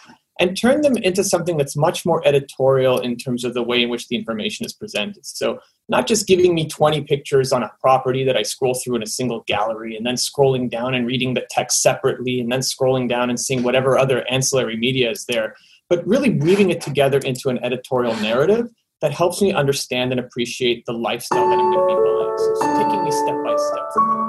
and 0.42 0.56
turn 0.56 0.80
them 0.80 0.96
into 0.96 1.22
something 1.22 1.56
that's 1.56 1.76
much 1.76 2.04
more 2.04 2.20
editorial 2.26 2.98
in 2.98 3.16
terms 3.16 3.44
of 3.44 3.54
the 3.54 3.62
way 3.62 3.80
in 3.80 3.88
which 3.88 4.08
the 4.08 4.16
information 4.16 4.66
is 4.66 4.72
presented. 4.72 5.24
So, 5.24 5.60
not 5.88 6.08
just 6.08 6.26
giving 6.26 6.52
me 6.52 6.66
20 6.66 7.02
pictures 7.02 7.52
on 7.52 7.62
a 7.62 7.70
property 7.80 8.24
that 8.24 8.36
I 8.36 8.42
scroll 8.42 8.74
through 8.74 8.96
in 8.96 9.04
a 9.04 9.06
single 9.06 9.44
gallery 9.46 9.96
and 9.96 10.04
then 10.04 10.16
scrolling 10.16 10.68
down 10.68 10.94
and 10.94 11.06
reading 11.06 11.34
the 11.34 11.46
text 11.48 11.80
separately 11.80 12.40
and 12.40 12.50
then 12.50 12.58
scrolling 12.58 13.08
down 13.08 13.30
and 13.30 13.38
seeing 13.38 13.62
whatever 13.62 13.96
other 13.96 14.28
ancillary 14.28 14.76
media 14.76 15.10
is 15.12 15.26
there, 15.26 15.54
but 15.88 16.04
really 16.06 16.30
weaving 16.30 16.70
it 16.70 16.80
together 16.80 17.18
into 17.18 17.48
an 17.48 17.62
editorial 17.62 18.16
narrative 18.16 18.68
that 19.00 19.12
helps 19.12 19.40
me 19.40 19.52
understand 19.52 20.10
and 20.10 20.18
appreciate 20.18 20.84
the 20.86 20.92
lifestyle 20.92 21.48
that 21.48 21.58
I'm 21.58 21.72
going 21.72 21.88
to 21.88 21.94
be 21.94 22.00
buying. 22.02 22.38
So, 22.38 22.82
taking 22.82 23.04
me 23.04 23.12
step 23.12 23.36
by 23.44 23.54
step 23.56 24.21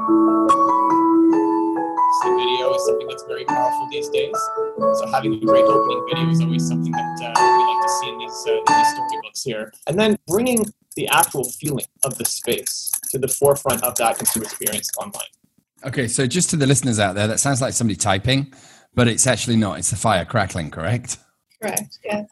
these 3.93 4.09
days. 4.09 4.35
So 4.99 5.07
having 5.11 5.35
a 5.35 5.39
great 5.39 5.63
opening 5.63 6.05
video 6.09 6.29
is 6.29 6.41
always 6.41 6.67
something 6.67 6.91
that 6.91 7.19
uh, 7.23 7.57
we 7.57 7.63
like 7.65 7.81
to 7.85 7.89
see 7.89 8.09
in 8.09 8.17
these, 8.17 8.45
uh, 8.47 8.51
in 8.51 8.63
these 8.67 8.87
storybooks 8.87 9.43
here. 9.43 9.73
And 9.87 9.99
then 9.99 10.17
bringing 10.27 10.65
the 10.95 11.07
actual 11.09 11.43
feeling 11.43 11.85
of 12.03 12.17
the 12.17 12.25
space 12.25 12.91
to 13.11 13.19
the 13.19 13.27
forefront 13.27 13.83
of 13.83 13.95
that 13.95 14.17
consumer 14.17 14.45
experience 14.45 14.89
online. 14.97 15.23
Okay, 15.85 16.07
so 16.07 16.25
just 16.25 16.49
to 16.49 16.55
the 16.55 16.65
listeners 16.65 16.99
out 16.99 17.13
there, 17.15 17.27
that 17.27 17.39
sounds 17.39 17.61
like 17.61 17.73
somebody 17.73 17.97
typing, 17.97 18.53
but 18.95 19.07
it's 19.07 19.27
actually 19.27 19.57
not. 19.57 19.79
It's 19.79 19.89
the 19.89 19.95
fire 19.95 20.25
crackling, 20.25 20.71
correct? 20.71 21.17
Correct, 21.61 21.99
yes. 22.03 22.29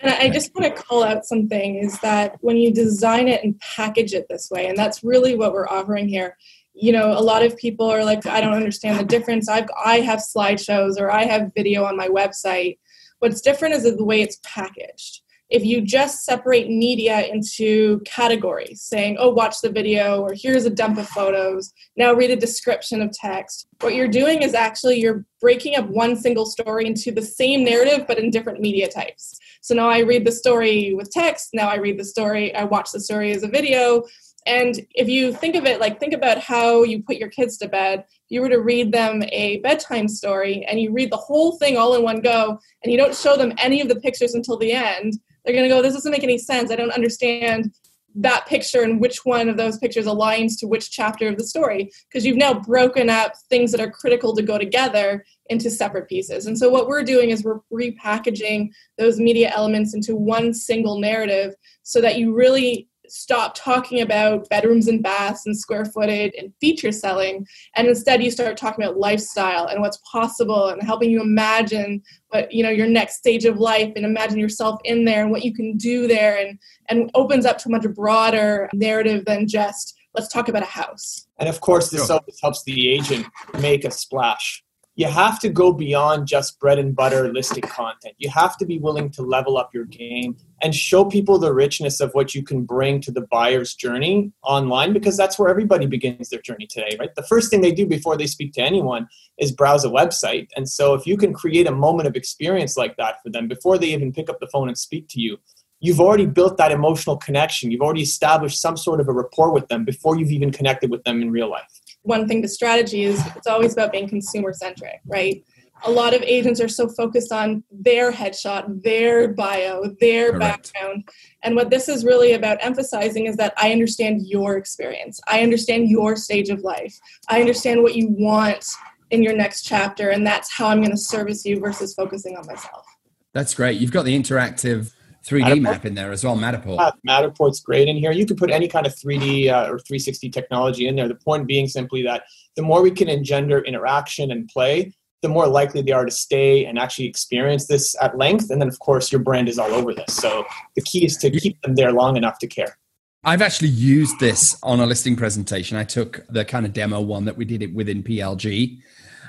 And 0.00 0.12
I 0.12 0.28
just 0.28 0.54
want 0.54 0.74
to 0.74 0.82
call 0.82 1.02
out 1.02 1.24
something 1.24 1.76
is 1.76 1.98
that 2.00 2.36
when 2.40 2.56
you 2.56 2.72
design 2.72 3.26
it 3.26 3.42
and 3.42 3.58
package 3.60 4.12
it 4.12 4.26
this 4.28 4.50
way, 4.50 4.66
and 4.66 4.76
that's 4.76 5.02
really 5.02 5.34
what 5.34 5.52
we're 5.52 5.68
offering 5.68 6.08
here, 6.08 6.36
you 6.74 6.92
know 6.92 7.12
a 7.12 7.20
lot 7.20 7.42
of 7.42 7.56
people 7.56 7.86
are 7.86 8.04
like 8.04 8.26
i 8.26 8.40
don't 8.40 8.54
understand 8.54 8.98
the 8.98 9.04
difference 9.04 9.48
i've 9.48 9.68
i 9.84 10.00
have 10.00 10.18
slideshows 10.18 10.98
or 10.98 11.10
i 11.10 11.24
have 11.24 11.52
video 11.54 11.84
on 11.84 11.96
my 11.96 12.08
website 12.08 12.78
what's 13.20 13.40
different 13.40 13.74
is 13.74 13.84
the 13.96 14.04
way 14.04 14.20
it's 14.20 14.40
packaged 14.42 15.22
if 15.50 15.64
you 15.64 15.82
just 15.82 16.24
separate 16.24 16.68
media 16.68 17.26
into 17.26 18.00
categories, 18.04 18.80
saying, 18.80 19.16
oh, 19.20 19.28
watch 19.28 19.60
the 19.60 19.70
video, 19.70 20.20
or 20.20 20.32
here's 20.34 20.64
a 20.64 20.70
dump 20.70 20.98
of 20.98 21.06
photos, 21.08 21.72
now 21.96 22.12
read 22.12 22.30
a 22.30 22.36
description 22.36 23.02
of 23.02 23.12
text, 23.12 23.68
what 23.80 23.94
you're 23.94 24.08
doing 24.08 24.42
is 24.42 24.54
actually 24.54 24.98
you're 24.98 25.24
breaking 25.40 25.76
up 25.76 25.86
one 25.88 26.16
single 26.16 26.46
story 26.46 26.86
into 26.86 27.12
the 27.12 27.22
same 27.22 27.62
narrative 27.62 28.06
but 28.08 28.18
in 28.18 28.30
different 28.30 28.60
media 28.60 28.88
types. 28.88 29.38
So 29.60 29.74
now 29.74 29.88
I 29.88 29.98
read 29.98 30.24
the 30.24 30.32
story 30.32 30.94
with 30.94 31.10
text, 31.10 31.50
now 31.52 31.68
I 31.68 31.76
read 31.76 31.98
the 31.98 32.04
story, 32.04 32.54
I 32.54 32.64
watch 32.64 32.92
the 32.92 33.00
story 33.00 33.30
as 33.32 33.42
a 33.42 33.48
video. 33.48 34.04
And 34.46 34.80
if 34.94 35.08
you 35.08 35.32
think 35.32 35.54
of 35.54 35.64
it 35.64 35.80
like, 35.80 35.98
think 35.98 36.12
about 36.12 36.38
how 36.38 36.82
you 36.82 37.02
put 37.02 37.16
your 37.16 37.30
kids 37.30 37.56
to 37.58 37.68
bed. 37.68 38.00
If 38.00 38.30
you 38.30 38.42
were 38.42 38.50
to 38.50 38.60
read 38.60 38.92
them 38.92 39.22
a 39.32 39.58
bedtime 39.60 40.08
story 40.08 40.64
and 40.66 40.80
you 40.80 40.92
read 40.92 41.10
the 41.10 41.16
whole 41.16 41.56
thing 41.56 41.76
all 41.76 41.94
in 41.94 42.02
one 42.02 42.20
go 42.20 42.58
and 42.82 42.92
you 42.92 42.98
don't 42.98 43.16
show 43.16 43.36
them 43.36 43.54
any 43.58 43.80
of 43.80 43.88
the 43.88 44.00
pictures 44.00 44.34
until 44.34 44.58
the 44.58 44.72
end, 44.72 45.14
they're 45.44 45.54
going 45.54 45.68
to 45.68 45.74
go, 45.74 45.82
This 45.82 45.94
doesn't 45.94 46.12
make 46.12 46.24
any 46.24 46.38
sense. 46.38 46.70
I 46.70 46.76
don't 46.76 46.90
understand 46.90 47.72
that 48.16 48.46
picture 48.46 48.82
and 48.82 49.00
which 49.00 49.24
one 49.24 49.48
of 49.48 49.56
those 49.56 49.78
pictures 49.78 50.06
aligns 50.06 50.58
to 50.58 50.68
which 50.68 50.90
chapter 50.90 51.26
of 51.26 51.36
the 51.36 51.44
story 51.44 51.90
because 52.08 52.24
you've 52.24 52.36
now 52.36 52.54
broken 52.54 53.10
up 53.10 53.32
things 53.50 53.72
that 53.72 53.80
are 53.80 53.90
critical 53.90 54.34
to 54.36 54.42
go 54.42 54.56
together 54.56 55.24
into 55.50 55.68
separate 55.68 56.08
pieces. 56.08 56.46
And 56.46 56.56
so 56.56 56.68
what 56.68 56.86
we're 56.86 57.02
doing 57.02 57.30
is 57.30 57.42
we're 57.42 57.58
repackaging 57.72 58.70
those 58.98 59.18
media 59.18 59.52
elements 59.54 59.94
into 59.94 60.14
one 60.14 60.54
single 60.54 61.00
narrative 61.00 61.54
so 61.82 62.00
that 62.00 62.16
you 62.16 62.32
really 62.32 62.88
stop 63.08 63.54
talking 63.54 64.00
about 64.00 64.48
bedrooms 64.48 64.88
and 64.88 65.02
baths 65.02 65.46
and 65.46 65.56
square 65.56 65.84
footage 65.84 66.32
and 66.38 66.52
feature 66.60 66.92
selling 66.92 67.46
and 67.76 67.86
instead 67.86 68.22
you 68.22 68.30
start 68.30 68.56
talking 68.56 68.84
about 68.84 68.96
lifestyle 68.96 69.66
and 69.66 69.80
what's 69.80 70.00
possible 70.10 70.68
and 70.68 70.82
helping 70.82 71.10
you 71.10 71.20
imagine 71.20 72.02
what 72.28 72.50
you 72.52 72.62
know 72.62 72.70
your 72.70 72.86
next 72.86 73.16
stage 73.16 73.44
of 73.44 73.58
life 73.58 73.92
and 73.96 74.04
imagine 74.04 74.38
yourself 74.38 74.80
in 74.84 75.04
there 75.04 75.22
and 75.22 75.30
what 75.30 75.44
you 75.44 75.52
can 75.52 75.76
do 75.76 76.06
there 76.06 76.38
and 76.38 76.58
and 76.88 77.10
opens 77.14 77.46
up 77.46 77.58
to 77.58 77.68
a 77.68 77.72
much 77.72 77.86
broader 77.94 78.68
narrative 78.72 79.24
than 79.26 79.46
just 79.46 79.94
let's 80.14 80.28
talk 80.28 80.48
about 80.48 80.62
a 80.62 80.66
house 80.66 81.26
and 81.38 81.48
of 81.48 81.60
course 81.60 81.90
this 81.90 82.06
sure. 82.06 82.20
helps 82.42 82.62
the 82.64 82.90
agent 82.90 83.26
make 83.60 83.84
a 83.84 83.90
splash 83.90 84.63
you 84.96 85.06
have 85.06 85.40
to 85.40 85.48
go 85.48 85.72
beyond 85.72 86.28
just 86.28 86.60
bread 86.60 86.78
and 86.78 86.94
butter 86.94 87.32
listing 87.32 87.62
content. 87.62 88.14
You 88.18 88.30
have 88.30 88.56
to 88.58 88.66
be 88.66 88.78
willing 88.78 89.10
to 89.10 89.22
level 89.22 89.56
up 89.56 89.74
your 89.74 89.84
game 89.86 90.36
and 90.62 90.74
show 90.74 91.04
people 91.04 91.38
the 91.38 91.52
richness 91.52 92.00
of 92.00 92.12
what 92.12 92.34
you 92.34 92.44
can 92.44 92.62
bring 92.62 93.00
to 93.00 93.10
the 93.10 93.22
buyer's 93.22 93.74
journey 93.74 94.32
online 94.42 94.92
because 94.92 95.16
that's 95.16 95.38
where 95.38 95.50
everybody 95.50 95.86
begins 95.86 96.28
their 96.28 96.40
journey 96.40 96.66
today, 96.66 96.96
right? 96.98 97.14
The 97.16 97.24
first 97.24 97.50
thing 97.50 97.60
they 97.60 97.72
do 97.72 97.86
before 97.86 98.16
they 98.16 98.28
speak 98.28 98.52
to 98.54 98.62
anyone 98.62 99.08
is 99.38 99.50
browse 99.50 99.84
a 99.84 99.88
website. 99.88 100.48
And 100.56 100.68
so 100.68 100.94
if 100.94 101.06
you 101.06 101.16
can 101.16 101.32
create 101.32 101.66
a 101.66 101.72
moment 101.72 102.06
of 102.06 102.14
experience 102.14 102.76
like 102.76 102.96
that 102.96 103.16
for 103.22 103.30
them 103.30 103.48
before 103.48 103.78
they 103.78 103.88
even 103.88 104.12
pick 104.12 104.30
up 104.30 104.38
the 104.38 104.46
phone 104.46 104.68
and 104.68 104.78
speak 104.78 105.08
to 105.08 105.20
you, 105.20 105.38
you've 105.80 106.00
already 106.00 106.26
built 106.26 106.56
that 106.58 106.70
emotional 106.70 107.16
connection. 107.16 107.72
You've 107.72 107.82
already 107.82 108.02
established 108.02 108.60
some 108.60 108.76
sort 108.76 109.00
of 109.00 109.08
a 109.08 109.12
rapport 109.12 109.52
with 109.52 109.66
them 109.66 109.84
before 109.84 110.16
you've 110.16 110.30
even 110.30 110.52
connected 110.52 110.88
with 110.88 111.02
them 111.02 111.20
in 111.20 111.32
real 111.32 111.50
life 111.50 111.80
one 112.04 112.28
thing 112.28 112.42
to 112.42 112.48
strategy 112.48 113.04
is 113.04 113.20
it's 113.34 113.46
always 113.46 113.72
about 113.72 113.90
being 113.90 114.08
consumer 114.08 114.52
centric, 114.52 115.00
right? 115.06 115.42
A 115.86 115.90
lot 115.90 116.14
of 116.14 116.22
agents 116.22 116.60
are 116.60 116.68
so 116.68 116.88
focused 116.88 117.32
on 117.32 117.64
their 117.70 118.12
headshot, 118.12 118.82
their 118.82 119.28
bio, 119.28 119.82
their 120.00 120.32
Correct. 120.32 120.72
background. 120.72 121.08
And 121.42 121.56
what 121.56 121.70
this 121.70 121.88
is 121.88 122.04
really 122.04 122.32
about 122.32 122.58
emphasizing 122.60 123.26
is 123.26 123.36
that 123.36 123.52
I 123.56 123.72
understand 123.72 124.26
your 124.26 124.56
experience. 124.56 125.20
I 125.26 125.42
understand 125.42 125.88
your 125.88 126.14
stage 126.16 126.48
of 126.48 126.60
life. 126.60 126.96
I 127.28 127.40
understand 127.40 127.82
what 127.82 127.96
you 127.96 128.08
want 128.08 128.64
in 129.10 129.22
your 129.22 129.36
next 129.36 129.62
chapter. 129.62 130.10
And 130.10 130.26
that's 130.26 130.50
how 130.52 130.68
I'm 130.68 130.78
going 130.78 130.90
to 130.90 130.96
service 130.96 131.44
you 131.44 131.58
versus 131.58 131.94
focusing 131.94 132.36
on 132.36 132.46
myself. 132.46 132.86
That's 133.32 133.54
great. 133.54 133.80
You've 133.80 133.92
got 133.92 134.04
the 134.04 134.18
interactive 134.18 134.92
3D 135.24 135.42
Matterport? 135.42 135.62
map 135.62 135.86
in 135.86 135.94
there 135.94 136.12
as 136.12 136.24
well, 136.24 136.36
Matterport. 136.36 136.78
Yeah, 136.78 136.90
Matterport's 137.08 137.60
great 137.60 137.88
in 137.88 137.96
here. 137.96 138.12
You 138.12 138.26
could 138.26 138.36
put 138.36 138.50
any 138.50 138.68
kind 138.68 138.86
of 138.86 138.94
3D 138.94 139.50
uh, 139.50 139.70
or 139.70 139.78
360 139.78 140.30
technology 140.30 140.86
in 140.86 140.96
there. 140.96 141.08
The 141.08 141.14
point 141.14 141.46
being 141.46 141.66
simply 141.66 142.02
that 142.02 142.24
the 142.56 142.62
more 142.62 142.82
we 142.82 142.90
can 142.90 143.08
engender 143.08 143.60
interaction 143.60 144.30
and 144.30 144.48
play, 144.48 144.92
the 145.22 145.28
more 145.28 145.46
likely 145.48 145.80
they 145.80 145.92
are 145.92 146.04
to 146.04 146.10
stay 146.10 146.66
and 146.66 146.78
actually 146.78 147.06
experience 147.06 147.66
this 147.66 147.96
at 148.02 148.16
length. 148.18 148.50
And 148.50 148.60
then, 148.60 148.68
of 148.68 148.78
course, 148.78 149.10
your 149.10 149.22
brand 149.22 149.48
is 149.48 149.58
all 149.58 149.72
over 149.72 149.94
this. 149.94 150.14
So 150.14 150.44
the 150.76 150.82
key 150.82 151.06
is 151.06 151.16
to 151.18 151.30
keep 151.30 151.60
them 151.62 151.74
there 151.74 151.92
long 151.92 152.16
enough 152.16 152.38
to 152.40 152.46
care. 152.46 152.76
I've 153.24 153.40
actually 153.40 153.68
used 153.68 154.20
this 154.20 154.58
on 154.62 154.80
a 154.80 154.86
listing 154.86 155.16
presentation. 155.16 155.78
I 155.78 155.84
took 155.84 156.26
the 156.28 156.44
kind 156.44 156.66
of 156.66 156.74
demo 156.74 157.00
one 157.00 157.24
that 157.24 157.38
we 157.38 157.46
did 157.46 157.62
it 157.62 157.72
within 157.72 158.02
PLG, 158.02 158.82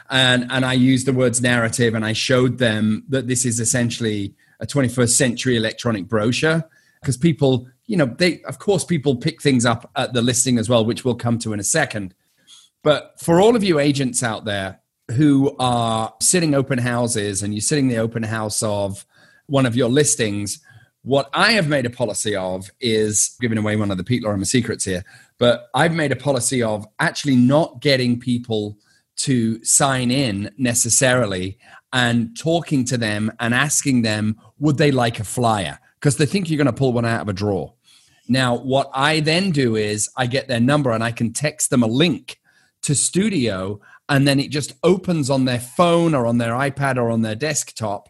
and 0.09 0.51
and 0.51 0.65
I 0.65 0.73
used 0.73 1.07
the 1.07 1.13
words 1.13 1.41
narrative, 1.41 1.93
and 1.93 2.03
I 2.03 2.11
showed 2.11 2.57
them 2.57 3.05
that 3.07 3.27
this 3.27 3.45
is 3.45 3.61
essentially 3.61 4.35
a 4.59 4.65
21st 4.65 5.09
century 5.09 5.57
electronic 5.57 6.07
brochure 6.07 6.63
because 7.01 7.17
people 7.17 7.67
you 7.85 7.97
know 7.97 8.05
they 8.05 8.41
of 8.43 8.59
course 8.59 8.83
people 8.83 9.15
pick 9.15 9.41
things 9.41 9.65
up 9.65 9.89
at 9.95 10.13
the 10.13 10.21
listing 10.21 10.57
as 10.57 10.69
well 10.69 10.85
which 10.85 11.05
we'll 11.05 11.15
come 11.15 11.38
to 11.39 11.53
in 11.53 11.59
a 11.59 11.63
second. 11.63 12.13
But 12.83 13.19
for 13.19 13.41
all 13.41 13.55
of 13.55 13.63
you 13.63 13.79
agents 13.79 14.21
out 14.21 14.45
there 14.45 14.79
who 15.12 15.55
are 15.59 16.13
sitting 16.21 16.55
open 16.55 16.79
houses 16.79 17.43
and 17.43 17.53
you're 17.53 17.62
sitting 17.62 17.88
the 17.88 17.97
open 17.97 18.24
house 18.24 18.62
of 18.63 19.05
one 19.47 19.65
of 19.65 19.75
your 19.75 19.89
listings 19.89 20.59
what 21.03 21.29
i 21.33 21.51
have 21.51 21.67
made 21.67 21.85
a 21.85 21.89
policy 21.89 22.35
of 22.35 22.69
is 22.81 23.38
giving 23.39 23.59
away 23.59 23.75
one 23.75 23.91
of 23.91 23.97
the 23.97 24.03
pete 24.03 24.24
lorimer 24.24 24.43
secrets 24.43 24.83
here 24.83 25.03
but 25.38 25.67
i've 25.75 25.93
made 25.93 26.12
a 26.12 26.15
policy 26.15 26.63
of 26.63 26.88
actually 27.00 27.35
not 27.35 27.79
getting 27.79 28.19
people 28.19 28.75
to 29.15 29.63
sign 29.63 30.09
in 30.09 30.51
necessarily 30.57 31.57
and 31.95 32.37
talking 32.37 32.83
to 32.83 32.97
them 32.97 33.31
and 33.39 33.53
asking 33.53 34.01
them, 34.01 34.37
would 34.59 34.77
they 34.77 34.91
like 34.91 35.21
a 35.21 35.23
flyer? 35.23 35.79
Because 35.97 36.17
they 36.17 36.25
think 36.25 36.49
you're 36.49 36.57
going 36.57 36.65
to 36.67 36.73
pull 36.73 36.91
one 36.91 37.05
out 37.05 37.21
of 37.21 37.29
a 37.29 37.33
drawer. 37.33 37.73
Now, 38.27 38.57
what 38.57 38.89
I 38.93 39.21
then 39.21 39.51
do 39.51 39.77
is 39.77 40.09
I 40.17 40.27
get 40.27 40.49
their 40.49 40.59
number 40.59 40.91
and 40.91 41.01
I 41.01 41.13
can 41.13 41.31
text 41.31 41.69
them 41.69 41.83
a 41.83 41.87
link 41.87 42.41
to 42.81 42.91
Studeo, 42.91 43.79
and 44.09 44.27
then 44.27 44.39
it 44.39 44.51
just 44.51 44.73
opens 44.83 45.29
on 45.29 45.45
their 45.45 45.59
phone 45.59 46.13
or 46.13 46.27
on 46.27 46.37
their 46.37 46.51
iPad 46.51 46.97
or 46.97 47.09
on 47.09 47.21
their 47.21 47.33
desktop. 47.33 48.09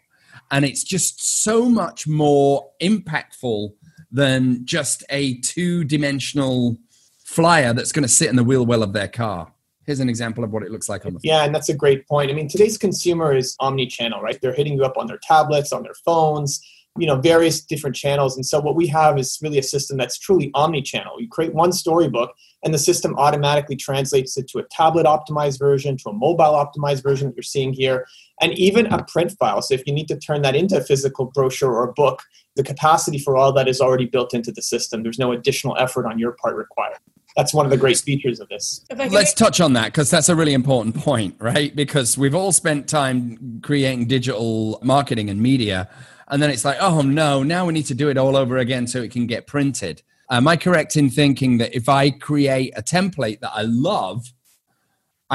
And 0.49 0.65
it's 0.65 0.83
just 0.83 1.43
so 1.43 1.69
much 1.69 2.07
more 2.07 2.67
impactful 2.81 3.69
than 4.11 4.65
just 4.65 5.03
a 5.11 5.35
two 5.41 5.83
dimensional 5.83 6.77
flyer 7.23 7.71
that's 7.71 7.91
going 7.91 8.03
to 8.03 8.09
sit 8.09 8.29
in 8.29 8.35
the 8.35 8.43
wheel 8.43 8.65
well 8.65 8.83
of 8.83 8.93
their 8.93 9.07
car 9.07 9.53
here's 9.85 9.99
an 9.99 10.09
example 10.09 10.43
of 10.43 10.51
what 10.51 10.63
it 10.63 10.71
looks 10.71 10.89
like 10.89 11.05
on 11.05 11.13
the 11.13 11.19
phone. 11.19 11.23
Yeah, 11.23 11.43
and 11.43 11.53
that's 11.53 11.69
a 11.69 11.75
great 11.75 12.07
point. 12.07 12.31
I 12.31 12.33
mean, 12.33 12.47
today's 12.47 12.77
consumer 12.77 13.35
is 13.35 13.55
omni-channel, 13.59 14.21
right? 14.21 14.39
They're 14.41 14.53
hitting 14.53 14.73
you 14.73 14.83
up 14.83 14.97
on 14.97 15.07
their 15.07 15.19
tablets, 15.21 15.71
on 15.71 15.83
their 15.83 15.93
phones, 16.05 16.61
you 16.97 17.05
know, 17.05 17.19
various 17.19 17.61
different 17.61 17.95
channels. 17.95 18.37
And 18.37 18.45
so 18.45 18.59
what 18.61 18.75
we 18.75 18.87
have 18.87 19.17
is 19.19 19.37
really 19.41 19.57
a 19.57 19.63
system 19.63 19.97
that's 19.97 20.17
truly 20.17 20.49
omni-channel. 20.53 21.19
You 21.19 21.27
create 21.27 21.53
one 21.53 21.73
storybook 21.73 22.33
and 22.63 22.73
the 22.73 22.79
system 22.79 23.15
automatically 23.17 23.75
translates 23.75 24.37
it 24.37 24.47
to 24.49 24.59
a 24.59 24.63
tablet 24.71 25.05
optimized 25.05 25.59
version, 25.59 25.97
to 25.97 26.09
a 26.09 26.13
mobile 26.13 26.43
optimized 26.45 27.03
version 27.03 27.27
that 27.27 27.35
you're 27.35 27.43
seeing 27.43 27.73
here, 27.73 28.07
and 28.41 28.53
even 28.53 28.85
a 28.87 29.03
print 29.03 29.33
file. 29.37 29.61
So 29.61 29.73
if 29.73 29.85
you 29.85 29.93
need 29.93 30.07
to 30.07 30.17
turn 30.17 30.41
that 30.43 30.55
into 30.55 30.77
a 30.77 30.81
physical 30.81 31.25
brochure 31.25 31.73
or 31.73 31.89
a 31.89 31.93
book, 31.93 32.23
the 32.55 32.63
capacity 32.63 33.19
for 33.19 33.35
all 33.35 33.51
that 33.51 33.67
is 33.67 33.81
already 33.81 34.05
built 34.05 34.33
into 34.33 34.51
the 34.51 34.61
system. 34.61 35.03
There's 35.03 35.19
no 35.19 35.33
additional 35.33 35.75
effort 35.77 36.05
on 36.07 36.17
your 36.17 36.31
part 36.31 36.55
required 36.55 36.97
that's 37.35 37.53
one 37.53 37.65
of 37.65 37.69
the 37.69 37.77
great 37.77 37.97
features 37.97 38.39
of 38.39 38.47
this. 38.49 38.85
Let's 38.95 39.33
touch 39.33 39.59
on 39.59 39.73
that 39.73 39.87
because 39.87 40.09
that's 40.09 40.29
a 40.29 40.35
really 40.35 40.53
important 40.53 40.95
point, 40.95 41.35
right? 41.39 41.75
Because 41.75 42.17
we've 42.17 42.35
all 42.35 42.51
spent 42.51 42.87
time 42.87 43.59
creating 43.61 44.07
digital 44.07 44.79
marketing 44.81 45.29
and 45.29 45.41
media, 45.41 45.89
and 46.29 46.41
then 46.41 46.49
it's 46.49 46.65
like, 46.65 46.77
oh 46.79 47.01
no, 47.01 47.43
now 47.43 47.65
we 47.65 47.73
need 47.73 47.85
to 47.87 47.95
do 47.95 48.09
it 48.09 48.17
all 48.17 48.35
over 48.35 48.57
again 48.57 48.87
so 48.87 49.01
it 49.01 49.11
can 49.11 49.27
get 49.27 49.47
printed. 49.47 50.01
Am 50.31 50.47
I 50.47 50.57
correct 50.57 50.95
in 50.95 51.09
thinking 51.09 51.59
that 51.59 51.75
if 51.75 51.87
I 51.87 52.09
create 52.09 52.73
a 52.75 52.81
template 52.81 53.41
that 53.41 53.51
I 53.53 53.61
love, 53.63 54.31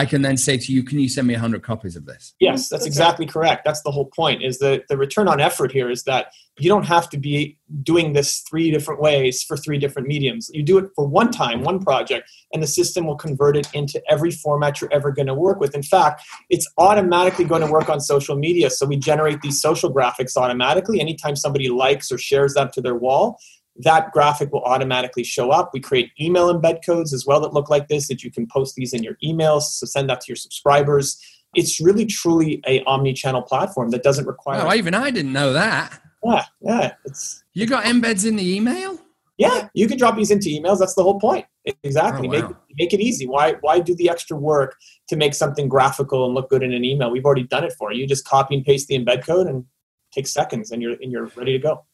I 0.00 0.06
can 0.06 0.22
then 0.22 0.38
say 0.38 0.56
to 0.56 0.72
you, 0.72 0.82
can 0.82 0.98
you 0.98 1.10
send 1.10 1.26
me 1.26 1.34
100 1.34 1.62
copies 1.62 1.94
of 1.94 2.06
this? 2.06 2.34
Yes, 2.40 2.70
that's 2.70 2.86
exactly 2.86 3.26
correct. 3.26 3.66
That's 3.66 3.82
the 3.82 3.90
whole 3.90 4.06
point 4.06 4.42
is 4.42 4.58
that 4.60 4.88
the 4.88 4.96
return 4.96 5.28
on 5.28 5.40
effort 5.42 5.72
here 5.72 5.90
is 5.90 6.04
that 6.04 6.32
you 6.58 6.70
don't 6.70 6.86
have 6.86 7.10
to 7.10 7.18
be 7.18 7.58
doing 7.82 8.14
this 8.14 8.42
three 8.48 8.70
different 8.70 9.02
ways 9.02 9.42
for 9.42 9.58
three 9.58 9.76
different 9.76 10.08
mediums. 10.08 10.50
You 10.54 10.62
do 10.62 10.78
it 10.78 10.86
for 10.96 11.06
one 11.06 11.30
time, 11.30 11.64
one 11.64 11.80
project, 11.80 12.30
and 12.54 12.62
the 12.62 12.66
system 12.66 13.06
will 13.06 13.16
convert 13.16 13.58
it 13.58 13.68
into 13.74 14.00
every 14.08 14.30
format 14.30 14.80
you're 14.80 14.90
ever 14.90 15.12
going 15.12 15.26
to 15.26 15.34
work 15.34 15.60
with. 15.60 15.74
In 15.74 15.82
fact, 15.82 16.22
it's 16.48 16.66
automatically 16.78 17.44
going 17.44 17.60
to 17.60 17.70
work 17.70 17.90
on 17.90 18.00
social 18.00 18.36
media. 18.36 18.70
So 18.70 18.86
we 18.86 18.96
generate 18.96 19.42
these 19.42 19.60
social 19.60 19.92
graphics 19.92 20.34
automatically. 20.34 20.98
Anytime 20.98 21.36
somebody 21.36 21.68
likes 21.68 22.10
or 22.10 22.16
shares 22.16 22.54
that 22.54 22.72
to 22.72 22.80
their 22.80 22.94
wall, 22.94 23.38
that 23.82 24.12
graphic 24.12 24.52
will 24.52 24.64
automatically 24.64 25.24
show 25.24 25.50
up. 25.50 25.70
We 25.72 25.80
create 25.80 26.10
email 26.20 26.52
embed 26.52 26.84
codes 26.84 27.12
as 27.12 27.26
well 27.26 27.40
that 27.40 27.52
look 27.52 27.70
like 27.70 27.88
this 27.88 28.08
that 28.08 28.22
you 28.22 28.30
can 28.30 28.46
post 28.46 28.74
these 28.74 28.92
in 28.92 29.02
your 29.02 29.16
emails. 29.24 29.62
So 29.62 29.86
send 29.86 30.08
that 30.10 30.20
to 30.22 30.26
your 30.28 30.36
subscribers. 30.36 31.20
It's 31.54 31.80
really 31.80 32.06
truly 32.06 32.62
a 32.66 32.82
omni-channel 32.84 33.42
platform 33.42 33.90
that 33.90 34.02
doesn't 34.02 34.26
require. 34.26 34.66
Oh, 34.66 34.74
even 34.74 34.94
I 34.94 35.10
didn't 35.10 35.32
know 35.32 35.52
that. 35.52 36.00
Yeah, 36.24 36.44
yeah. 36.60 36.92
It's 37.04 37.42
you 37.54 37.66
got 37.66 37.84
embeds 37.84 38.26
in 38.26 38.36
the 38.36 38.56
email. 38.56 38.98
Yeah, 39.38 39.68
you 39.72 39.88
can 39.88 39.96
drop 39.96 40.16
these 40.16 40.30
into 40.30 40.48
emails. 40.50 40.78
That's 40.78 40.94
the 40.94 41.02
whole 41.02 41.18
point. 41.18 41.46
Exactly. 41.82 42.28
Oh, 42.28 42.30
wow. 42.30 42.40
Make 42.40 42.50
it, 42.50 42.56
make 42.78 42.92
it 42.92 43.00
easy. 43.00 43.26
Why 43.26 43.54
why 43.62 43.80
do 43.80 43.94
the 43.94 44.10
extra 44.10 44.36
work 44.36 44.76
to 45.08 45.16
make 45.16 45.34
something 45.34 45.66
graphical 45.66 46.26
and 46.26 46.34
look 46.34 46.50
good 46.50 46.62
in 46.62 46.72
an 46.72 46.84
email? 46.84 47.10
We've 47.10 47.24
already 47.24 47.44
done 47.44 47.64
it 47.64 47.72
for 47.78 47.90
you. 47.90 48.02
You 48.02 48.06
just 48.06 48.26
copy 48.26 48.54
and 48.54 48.64
paste 48.64 48.88
the 48.88 48.98
embed 48.98 49.24
code 49.24 49.46
and 49.46 49.64
take 50.12 50.26
seconds, 50.26 50.70
and 50.70 50.82
you're 50.82 50.92
and 51.00 51.10
you're 51.10 51.26
ready 51.36 51.52
to 51.52 51.58
go. 51.58 51.84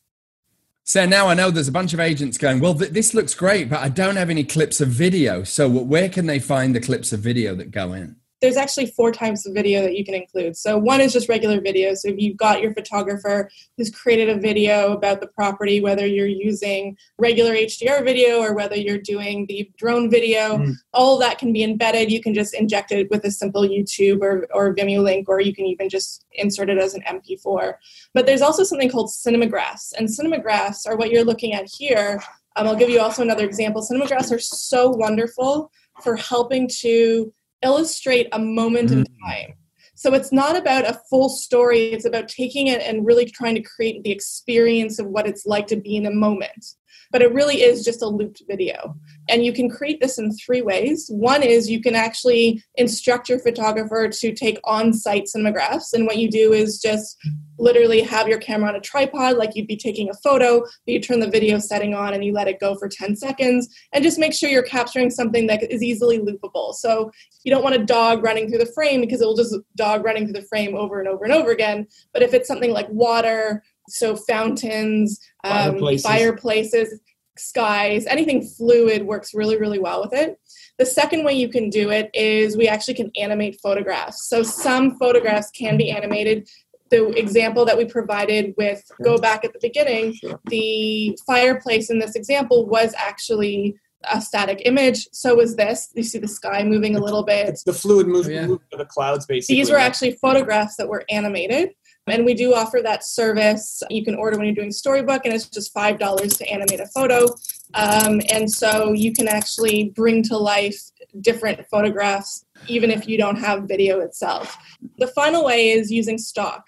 So 0.88 1.04
now 1.04 1.26
I 1.26 1.34
know 1.34 1.50
there's 1.50 1.66
a 1.66 1.72
bunch 1.72 1.94
of 1.94 1.98
agents 1.98 2.38
going, 2.38 2.60
well, 2.60 2.72
th- 2.72 2.92
this 2.92 3.12
looks 3.12 3.34
great, 3.34 3.68
but 3.68 3.80
I 3.80 3.88
don't 3.88 4.14
have 4.14 4.30
any 4.30 4.44
clips 4.44 4.80
of 4.80 4.86
video. 4.86 5.42
So 5.42 5.68
where 5.68 6.08
can 6.08 6.26
they 6.26 6.38
find 6.38 6.76
the 6.76 6.80
clips 6.80 7.12
of 7.12 7.18
video 7.18 7.56
that 7.56 7.72
go 7.72 7.92
in? 7.92 8.14
There's 8.40 8.56
actually 8.56 8.86
four 8.86 9.12
types 9.12 9.46
of 9.46 9.54
video 9.54 9.82
that 9.82 9.96
you 9.96 10.04
can 10.04 10.14
include. 10.14 10.56
So 10.56 10.76
one 10.76 11.00
is 11.00 11.12
just 11.12 11.28
regular 11.28 11.60
video. 11.60 11.94
So 11.94 12.08
if 12.08 12.16
you've 12.18 12.36
got 12.36 12.60
your 12.60 12.74
photographer 12.74 13.50
who's 13.76 13.90
created 13.90 14.28
a 14.28 14.38
video 14.38 14.92
about 14.92 15.20
the 15.20 15.26
property, 15.28 15.80
whether 15.80 16.06
you're 16.06 16.26
using 16.26 16.96
regular 17.18 17.52
HDR 17.54 18.04
video 18.04 18.40
or 18.40 18.54
whether 18.54 18.76
you're 18.76 18.98
doing 18.98 19.46
the 19.46 19.70
drone 19.78 20.10
video, 20.10 20.58
mm. 20.58 20.74
all 20.92 21.18
that 21.18 21.38
can 21.38 21.52
be 21.52 21.64
embedded. 21.64 22.12
You 22.12 22.20
can 22.20 22.34
just 22.34 22.54
inject 22.54 22.92
it 22.92 23.10
with 23.10 23.24
a 23.24 23.30
simple 23.30 23.62
YouTube 23.62 24.20
or, 24.20 24.46
or 24.52 24.74
Vimeo 24.74 25.02
link, 25.02 25.28
or 25.28 25.40
you 25.40 25.54
can 25.54 25.66
even 25.66 25.88
just 25.88 26.26
insert 26.32 26.68
it 26.68 26.78
as 26.78 26.94
an 26.94 27.02
MP4. 27.02 27.74
But 28.12 28.26
there's 28.26 28.42
also 28.42 28.64
something 28.64 28.90
called 28.90 29.08
cinemagraphs, 29.08 29.92
and 29.96 30.08
cinemagraphs 30.08 30.86
are 30.86 30.96
what 30.96 31.10
you're 31.10 31.24
looking 31.24 31.54
at 31.54 31.68
here. 31.68 32.20
Um, 32.56 32.66
I'll 32.66 32.76
give 32.76 32.90
you 32.90 33.00
also 33.00 33.22
another 33.22 33.44
example. 33.44 33.82
Cinemagraphs 33.82 34.32
are 34.32 34.38
so 34.38 34.90
wonderful 34.90 35.70
for 36.02 36.16
helping 36.16 36.68
to 36.80 37.32
illustrate 37.66 38.28
a 38.32 38.38
moment 38.38 38.90
mm-hmm. 38.90 39.00
in 39.00 39.04
mm. 39.04 39.28
time. 39.28 39.54
So 39.94 40.12
it's 40.12 40.30
not 40.30 40.56
about 40.56 40.88
a 40.88 41.00
full 41.08 41.28
story, 41.28 41.86
it's 41.92 42.04
about 42.04 42.28
taking 42.28 42.66
it 42.66 42.82
and 42.82 43.06
really 43.06 43.24
trying 43.24 43.54
to 43.54 43.62
create 43.62 44.02
the 44.04 44.10
experience 44.10 44.98
of 44.98 45.06
what 45.06 45.26
it's 45.26 45.46
like 45.46 45.66
to 45.68 45.76
be 45.76 45.96
in 45.96 46.06
a 46.06 46.10
moment 46.10 46.64
but 47.10 47.22
it 47.22 47.32
really 47.32 47.62
is 47.62 47.84
just 47.84 48.02
a 48.02 48.06
looped 48.06 48.42
video. 48.48 48.94
And 49.28 49.44
you 49.44 49.52
can 49.52 49.68
create 49.68 50.00
this 50.00 50.18
in 50.18 50.32
three 50.36 50.62
ways. 50.62 51.06
One 51.08 51.42
is 51.42 51.70
you 51.70 51.80
can 51.80 51.94
actually 51.94 52.62
instruct 52.76 53.28
your 53.28 53.38
photographer 53.38 54.08
to 54.08 54.34
take 54.34 54.58
on 54.64 54.92
site 54.92 55.28
cinemagraphs. 55.34 55.92
And 55.92 56.06
what 56.06 56.18
you 56.18 56.30
do 56.30 56.52
is 56.52 56.80
just 56.80 57.16
literally 57.58 58.02
have 58.02 58.28
your 58.28 58.38
camera 58.38 58.68
on 58.68 58.76
a 58.76 58.80
tripod 58.80 59.36
like 59.36 59.54
you'd 59.54 59.66
be 59.66 59.76
taking 59.76 60.10
a 60.10 60.14
photo, 60.22 60.60
but 60.60 60.92
you 60.92 61.00
turn 61.00 61.20
the 61.20 61.30
video 61.30 61.58
setting 61.58 61.94
on 61.94 62.14
and 62.14 62.24
you 62.24 62.32
let 62.32 62.48
it 62.48 62.60
go 62.60 62.74
for 62.76 62.88
10 62.88 63.16
seconds 63.16 63.68
and 63.92 64.04
just 64.04 64.18
make 64.18 64.34
sure 64.34 64.50
you're 64.50 64.62
capturing 64.62 65.10
something 65.10 65.46
that 65.46 65.62
is 65.72 65.82
easily 65.82 66.18
loopable. 66.18 66.74
So 66.74 67.10
you 67.44 67.50
don't 67.50 67.62
want 67.62 67.76
a 67.76 67.84
dog 67.84 68.22
running 68.22 68.48
through 68.48 68.58
the 68.58 68.72
frame 68.74 69.00
because 69.00 69.20
it 69.20 69.26
will 69.26 69.36
just 69.36 69.56
dog 69.76 70.04
running 70.04 70.24
through 70.24 70.40
the 70.40 70.46
frame 70.48 70.76
over 70.76 70.98
and 71.00 71.08
over 71.08 71.24
and 71.24 71.32
over 71.32 71.50
again. 71.50 71.86
But 72.12 72.22
if 72.22 72.34
it's 72.34 72.48
something 72.48 72.72
like 72.72 72.88
water 72.90 73.62
so 73.88 74.16
fountains, 74.16 75.20
um, 75.44 75.52
fireplaces. 75.52 76.06
fireplaces, 76.06 77.00
skies, 77.38 78.06
anything 78.06 78.42
fluid 78.42 79.06
works 79.06 79.34
really, 79.34 79.58
really 79.58 79.78
well 79.78 80.02
with 80.02 80.12
it. 80.12 80.38
The 80.78 80.86
second 80.86 81.24
way 81.24 81.34
you 81.34 81.48
can 81.48 81.70
do 81.70 81.90
it 81.90 82.10
is 82.14 82.56
we 82.56 82.68
actually 82.68 82.94
can 82.94 83.10
animate 83.16 83.58
photographs. 83.62 84.28
So 84.28 84.42
some 84.42 84.98
photographs 84.98 85.50
can 85.50 85.76
be 85.76 85.90
animated. 85.90 86.48
The 86.90 87.08
example 87.18 87.64
that 87.64 87.76
we 87.76 87.84
provided 87.84 88.54
with 88.56 88.82
go 89.02 89.18
back 89.18 89.44
at 89.44 89.52
the 89.52 89.58
beginning, 89.60 90.18
the 90.46 91.18
fireplace 91.26 91.90
in 91.90 91.98
this 91.98 92.14
example 92.14 92.66
was 92.66 92.94
actually 92.96 93.74
a 94.04 94.20
static 94.20 94.62
image. 94.64 95.08
So 95.12 95.34
was 95.34 95.56
this. 95.56 95.90
You 95.94 96.04
see 96.04 96.18
the 96.18 96.28
sky 96.28 96.62
moving 96.62 96.94
a 96.94 97.00
little 97.00 97.24
bit. 97.24 97.48
It's 97.48 97.64
the 97.64 97.72
fluid 97.72 98.06
movement 98.06 98.50
oh, 98.50 98.60
yeah. 98.70 98.74
of 98.74 98.78
the 98.78 98.84
clouds, 98.84 99.26
basically. 99.26 99.56
These 99.56 99.70
were 99.70 99.78
actually 99.78 100.12
photographs 100.12 100.76
that 100.76 100.88
were 100.88 101.04
animated. 101.08 101.70
And 102.08 102.24
we 102.24 102.34
do 102.34 102.54
offer 102.54 102.80
that 102.82 103.04
service. 103.04 103.82
You 103.90 104.04
can 104.04 104.14
order 104.14 104.36
when 104.36 104.46
you're 104.46 104.54
doing 104.54 104.70
Storybook, 104.70 105.24
and 105.24 105.34
it's 105.34 105.48
just 105.48 105.74
$5 105.74 106.38
to 106.38 106.48
animate 106.48 106.80
a 106.80 106.86
photo. 106.86 107.26
Um, 107.74 108.20
and 108.32 108.50
so 108.50 108.92
you 108.92 109.12
can 109.12 109.26
actually 109.26 109.90
bring 109.90 110.22
to 110.24 110.36
life 110.36 110.80
different 111.20 111.66
photographs, 111.68 112.44
even 112.68 112.90
if 112.90 113.08
you 113.08 113.18
don't 113.18 113.36
have 113.36 113.64
video 113.64 114.00
itself. 114.00 114.56
The 114.98 115.08
final 115.08 115.44
way 115.44 115.70
is 115.70 115.90
using 115.90 116.18
stock. 116.18 116.64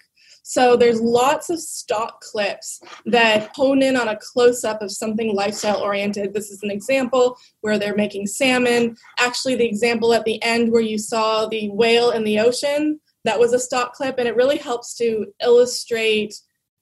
So 0.49 0.75
there's 0.75 0.99
lots 0.99 1.51
of 1.51 1.59
stock 1.59 2.21
clips 2.21 2.81
that 3.05 3.51
hone 3.55 3.83
in 3.83 3.95
on 3.95 4.07
a 4.07 4.17
close 4.17 4.63
up 4.63 4.81
of 4.81 4.91
something 4.91 5.35
lifestyle 5.35 5.79
oriented. 5.79 6.33
This 6.33 6.49
is 6.49 6.63
an 6.63 6.71
example 6.71 7.37
where 7.61 7.77
they're 7.77 7.95
making 7.95 8.25
salmon. 8.25 8.97
Actually, 9.19 9.57
the 9.57 9.67
example 9.67 10.11
at 10.11 10.25
the 10.25 10.41
end 10.41 10.71
where 10.71 10.81
you 10.81 10.97
saw 10.97 11.45
the 11.45 11.69
whale 11.69 12.09
in 12.09 12.23
the 12.23 12.39
ocean, 12.39 12.99
that 13.25 13.39
was 13.39 13.53
a 13.53 13.59
stock 13.59 13.93
clip 13.93 14.17
and 14.17 14.27
it 14.27 14.35
really 14.35 14.57
helps 14.57 14.95
to 14.95 15.27
illustrate 15.41 16.33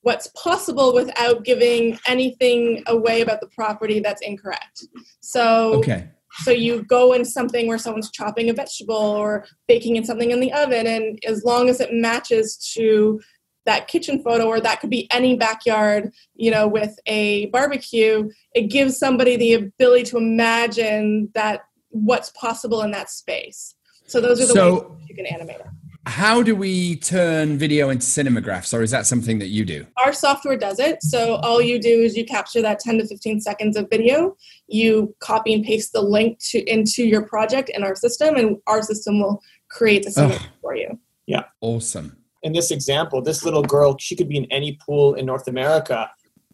what's 0.01 0.27
possible 0.27 0.94
without 0.94 1.44
giving 1.44 2.00
anything 2.08 2.84
away 2.88 3.21
about 3.21 3.41
the 3.41 3.47
property 3.47 4.00
that's 4.00 4.21
incorrect. 4.21 4.86
So 5.21 5.76
okay. 5.76 6.10
so 6.43 6.52
you 6.52 6.84
go 6.84 7.13
in 7.13 7.26
something 7.26 7.67
where 7.67 7.78
someone's 7.78 8.12
chopping 8.12 8.50
a 8.50 8.54
vegetable 8.54 8.95
or 8.95 9.45
baking 9.67 9.95
in 9.95 10.06
something 10.06 10.32
in 10.32 10.39
the 10.39 10.54
oven 10.54 10.88
and 10.88 11.19
as 11.26 11.43
long 11.43 11.69
as 11.69 11.82
it 11.82 11.91
matches 11.91 12.58
to 12.76 13.19
that 13.65 13.89
kitchen 13.89 14.23
photo 14.23 14.45
or 14.45 14.62
that 14.62 14.80
could 14.80 14.89
be 14.89 15.12
any 15.12 15.36
backyard 15.36 16.10
you 16.36 16.50
know 16.50 16.65
with 16.65 16.97
a 17.06 17.47
barbecue 17.47 18.30
it 18.54 18.69
gives 18.69 18.97
somebody 18.97 19.36
the 19.36 19.56
ability 19.56 20.04
to 20.04 20.15
imagine 20.15 21.30
that 21.34 21.63
what's 21.89 22.30
possible 22.32 22.82
in 22.82 22.91
that 22.91 23.10
space. 23.10 23.76
So 24.08 24.21
those 24.21 24.41
are 24.41 24.45
the 24.45 24.54
so, 24.54 24.89
ways 24.89 25.10
you 25.10 25.15
can 25.15 25.26
animate 25.26 25.60
it 25.60 25.67
how 26.08 26.41
do 26.41 26.56
we 26.56 26.96
turn 26.96 27.58
video 27.58 27.89
into 27.89 28.06
cinemagraphs, 28.06 28.74
or 28.74 28.82
is 28.82 28.91
that 28.91 29.06
something 29.06 29.39
that 29.39 29.48
you 29.48 29.65
do? 29.65 29.86
Our 29.98 30.13
software 30.13 30.58
does 30.58 30.80
it. 30.80 31.04
So 31.04 31.36
all 31.43 31.62
you 31.62 31.80
do 31.80 31.89
is 31.89 32.15
you 32.15 32.26
capture 32.26 32.62
that 32.62 32.80
10 32.80 33.00
to 33.00 33.08
15 33.08 33.41
seconds 33.41 33.76
of 33.76 33.89
video, 33.89 34.38
you 34.67 35.13
copy 35.20 35.54
and 35.54 35.65
paste 35.65 35.91
the 35.91 36.02
link 36.02 36.39
to 36.50 36.60
into 36.72 37.04
your 37.04 37.24
project 37.24 37.70
in 37.70 37.84
our 37.84 37.93
system, 37.93 38.36
and 38.36 38.58
our 38.67 38.82
system 38.82 39.20
will 39.20 39.41
create 39.70 40.04
the 40.04 40.10
cinemagraph 40.10 40.48
for 40.62 40.76
you. 40.76 40.98
Yeah. 41.26 41.43
Awesome. 41.60 42.15
In 42.41 42.54
this 42.54 42.72
example, 42.72 43.22
this 43.22 43.43
little 43.43 43.63
girl, 43.63 43.98
she 44.00 44.15
could 44.15 44.30
be 44.30 44.38
in 44.38 44.46
any 44.46 44.80
pool 44.86 45.15
in 45.15 45.26
North 45.26 45.50
America. 45.50 46.10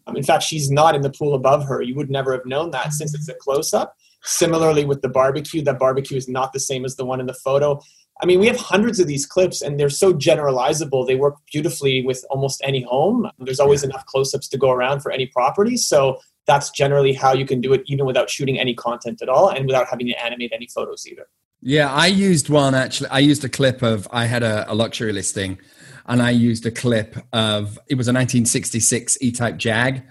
Um, 0.08 0.16
in 0.16 0.24
fact, 0.24 0.42
she's 0.42 0.68
not 0.68 0.96
in 0.96 1.02
the 1.02 1.10
pool 1.10 1.34
above 1.34 1.64
her. 1.68 1.80
You 1.80 1.94
would 1.94 2.10
never 2.10 2.32
have 2.32 2.44
known 2.44 2.72
that 2.72 2.92
since 2.92 3.14
it's 3.14 3.28
a 3.28 3.34
close 3.34 3.72
up. 3.72 3.94
Similarly, 4.24 4.84
with 4.84 5.02
the 5.02 5.08
barbecue, 5.08 5.62
that 5.62 5.78
barbecue 5.78 6.16
is 6.16 6.28
not 6.28 6.52
the 6.52 6.60
same 6.60 6.84
as 6.84 6.96
the 6.96 7.04
one 7.04 7.20
in 7.20 7.26
the 7.26 7.34
photo. 7.34 7.80
I 8.20 8.26
mean, 8.26 8.38
we 8.38 8.46
have 8.46 8.56
hundreds 8.56 9.00
of 9.00 9.06
these 9.06 9.26
clips 9.26 9.60
and 9.60 9.78
they're 9.78 9.90
so 9.90 10.12
generalizable. 10.12 11.06
They 11.06 11.16
work 11.16 11.36
beautifully 11.52 12.04
with 12.04 12.24
almost 12.30 12.60
any 12.64 12.82
home. 12.82 13.28
There's 13.38 13.60
always 13.60 13.82
enough 13.82 14.06
close 14.06 14.32
ups 14.34 14.48
to 14.48 14.58
go 14.58 14.70
around 14.70 15.00
for 15.00 15.10
any 15.10 15.26
property. 15.26 15.76
So 15.76 16.20
that's 16.46 16.70
generally 16.70 17.12
how 17.12 17.32
you 17.32 17.44
can 17.44 17.60
do 17.60 17.72
it, 17.72 17.82
even 17.86 18.06
without 18.06 18.30
shooting 18.30 18.58
any 18.58 18.74
content 18.74 19.20
at 19.20 19.28
all 19.28 19.48
and 19.48 19.66
without 19.66 19.88
having 19.88 20.06
to 20.06 20.24
animate 20.24 20.52
any 20.52 20.68
photos 20.68 21.06
either. 21.06 21.26
Yeah, 21.60 21.92
I 21.92 22.06
used 22.06 22.48
one 22.48 22.74
actually. 22.74 23.08
I 23.08 23.18
used 23.18 23.44
a 23.44 23.48
clip 23.48 23.82
of, 23.82 24.06
I 24.12 24.26
had 24.26 24.42
a, 24.42 24.70
a 24.70 24.74
luxury 24.74 25.12
listing 25.12 25.58
and 26.06 26.22
I 26.22 26.30
used 26.30 26.66
a 26.66 26.70
clip 26.70 27.16
of, 27.32 27.78
it 27.88 27.96
was 27.96 28.06
a 28.06 28.12
1966 28.12 29.18
E 29.22 29.32
Type 29.32 29.56
Jag 29.56 30.02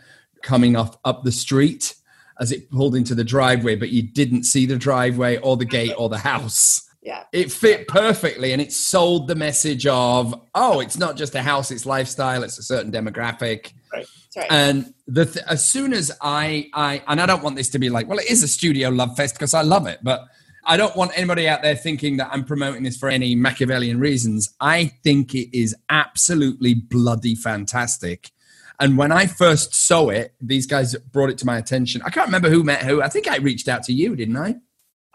coming 0.42 0.76
off 0.76 0.98
up 1.06 1.24
the 1.24 1.32
street 1.32 1.96
as 2.40 2.52
it 2.52 2.70
pulled 2.70 2.96
into 2.96 3.16
the 3.16 3.24
driveway, 3.24 3.76
but 3.76 3.90
you 3.90 4.02
didn't 4.02 4.44
see 4.44 4.66
the 4.66 4.76
driveway 4.76 5.38
or 5.38 5.56
the 5.56 5.66
gate 5.66 5.94
or 5.98 6.10
the 6.10 6.18
house 6.18 6.82
yeah 7.04 7.26
it 7.32 7.52
fit 7.52 7.88
perfectly 7.88 8.54
and 8.54 8.62
it 8.62 8.72
sold 8.72 9.28
the 9.28 9.36
message 9.36 9.86
of 9.86 10.34
oh 10.56 10.80
it's 10.80 10.98
not 10.98 11.16
just 11.16 11.36
a 11.36 11.42
house 11.42 11.70
it's 11.70 11.86
lifestyle 11.86 12.44
it's 12.44 12.58
a 12.58 12.64
certain 12.64 12.92
demographic 12.92 13.74
right, 13.92 14.08
right. 14.38 14.48
and 14.50 14.94
the 15.08 15.26
th- 15.26 15.46
as 15.48 15.68
soon 15.68 15.94
as 15.94 16.12
i 16.22 16.70
i 16.74 17.02
and 17.08 17.22
i 17.22 17.26
don't 17.26 17.44
want 17.44 17.56
this 17.56 17.70
to 17.70 17.78
be 17.78 17.90
like 17.90 18.08
well 18.08 18.20
it 18.20 18.30
is 18.30 18.42
a 18.44 18.48
Studeo 18.48 18.96
love 18.96 19.16
fest 19.16 19.36
because 19.36 19.54
i 19.54 19.62
love 19.62 19.86
it 19.86 20.00
but 20.02 20.26
i 20.66 20.78
don't 20.78 20.96
want 20.96 21.12
anybody 21.18 21.48
out 21.48 21.62
there 21.62 21.76
thinking 21.76 22.18
that 22.18 22.30
i'm 22.32 22.46
promoting 22.46 22.84
this 22.84 22.98
for 22.98 23.10
any 23.10 23.36
machiavellian 23.36 24.00
reasons 24.00 24.54
i 24.62 24.86
think 25.04 25.36
it 25.36 25.56
is 25.58 25.76
absolutely 25.90 26.74
bloody 26.74 27.36
fantastic 27.36 28.32
and 28.80 28.98
when 28.98 29.12
I 29.12 29.28
first 29.28 29.76
saw 29.76 30.10
it, 30.10 30.34
these 30.42 30.66
guys 30.66 30.96
brought 30.96 31.30
it 31.30 31.38
to 31.38 31.46
my 31.46 31.58
attention. 31.58 32.02
I 32.04 32.10
can't 32.10 32.26
remember 32.26 32.50
who 32.50 32.64
met 32.64 32.82
who. 32.82 33.04
I 33.04 33.08
think 33.08 33.30
I 33.30 33.38
reached 33.38 33.68
out 33.68 33.84
to 33.84 33.94
you, 33.94 34.16
didn't 34.16 34.36
I? 34.36 34.56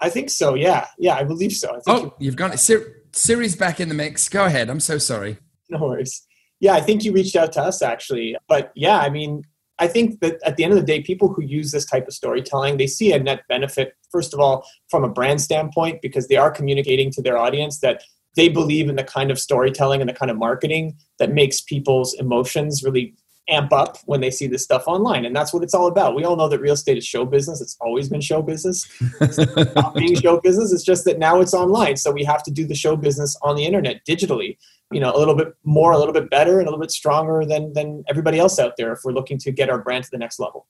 I 0.00 0.08
think 0.08 0.30
so. 0.30 0.54
Yeah, 0.54 0.86
yeah, 0.98 1.16
I 1.16 1.24
believe 1.24 1.52
so. 1.52 1.74
I 1.74 1.80
oh, 1.86 2.14
you, 2.18 2.30
have 2.30 2.36
got 2.36 2.54
it. 2.54 2.58
Sir, 2.58 3.02
Siri's 3.12 3.56
back 3.56 3.80
in 3.80 3.88
the 3.88 3.94
mix. 3.94 4.28
Go 4.28 4.44
ahead. 4.44 4.70
I'm 4.70 4.80
so 4.80 4.98
sorry. 4.98 5.38
No 5.70 5.80
worries. 5.80 6.26
Yeah, 6.60 6.72
I 6.72 6.80
think 6.80 7.04
you 7.04 7.12
reached 7.12 7.36
out 7.36 7.52
to 7.52 7.62
us 7.62 7.82
actually. 7.82 8.34
But 8.48 8.72
yeah, 8.74 9.00
I 9.00 9.10
mean, 9.10 9.42
I 9.78 9.86
think 9.86 10.20
that 10.20 10.40
at 10.44 10.56
the 10.56 10.64
end 10.64 10.72
of 10.72 10.78
the 10.78 10.84
day, 10.84 11.02
people 11.02 11.28
who 11.30 11.42
use 11.42 11.72
this 11.72 11.84
type 11.84 12.08
of 12.08 12.14
storytelling, 12.14 12.78
they 12.78 12.86
see 12.86 13.12
a 13.12 13.18
net 13.18 13.42
benefit. 13.50 13.92
First 14.10 14.32
of 14.32 14.40
all, 14.40 14.66
from 14.90 15.04
a 15.04 15.08
brand 15.10 15.42
standpoint, 15.42 16.00
because 16.00 16.28
they 16.28 16.36
are 16.36 16.50
communicating 16.50 17.10
to 17.12 17.20
their 17.20 17.36
audience 17.36 17.80
that 17.80 18.02
they 18.34 18.48
believe 18.48 18.88
in 18.88 18.96
the 18.96 19.04
kind 19.04 19.30
of 19.30 19.38
storytelling 19.38 20.00
and 20.00 20.08
the 20.08 20.14
kind 20.14 20.30
of 20.30 20.38
marketing 20.38 20.96
that 21.18 21.32
makes 21.32 21.60
people's 21.60 22.14
emotions 22.14 22.82
really 22.82 23.14
amp 23.48 23.72
up 23.72 23.98
when 24.04 24.20
they 24.20 24.30
see 24.30 24.46
this 24.46 24.62
stuff 24.62 24.84
online. 24.86 25.24
And 25.24 25.34
that's 25.34 25.52
what 25.52 25.62
it's 25.62 25.74
all 25.74 25.86
about. 25.86 26.14
We 26.14 26.24
all 26.24 26.36
know 26.36 26.48
that 26.48 26.60
real 26.60 26.74
estate 26.74 26.98
is 26.98 27.06
show 27.06 27.24
business. 27.24 27.60
It's 27.60 27.76
always 27.80 28.08
been 28.08 28.20
show 28.20 28.42
business. 28.42 28.86
It's 29.20 29.38
not 29.74 29.94
being 29.94 30.14
show 30.14 30.40
business. 30.40 30.72
It's 30.72 30.84
just 30.84 31.04
that 31.04 31.18
now 31.18 31.40
it's 31.40 31.54
online. 31.54 31.96
So 31.96 32.10
we 32.10 32.24
have 32.24 32.42
to 32.44 32.50
do 32.50 32.66
the 32.66 32.74
show 32.74 32.96
business 32.96 33.36
on 33.42 33.56
the 33.56 33.64
internet 33.64 34.04
digitally, 34.06 34.58
you 34.92 35.00
know, 35.00 35.14
a 35.14 35.18
little 35.18 35.34
bit 35.34 35.54
more, 35.64 35.92
a 35.92 35.98
little 35.98 36.14
bit 36.14 36.30
better, 36.30 36.58
and 36.58 36.68
a 36.68 36.70
little 36.70 36.80
bit 36.80 36.90
stronger 36.90 37.44
than, 37.44 37.72
than 37.72 38.04
everybody 38.08 38.38
else 38.38 38.58
out 38.58 38.74
there 38.76 38.92
if 38.92 39.00
we're 39.04 39.12
looking 39.12 39.38
to 39.38 39.52
get 39.52 39.70
our 39.70 39.82
brand 39.82 40.04
to 40.04 40.10
the 40.10 40.18
next 40.18 40.38
level. 40.38 40.66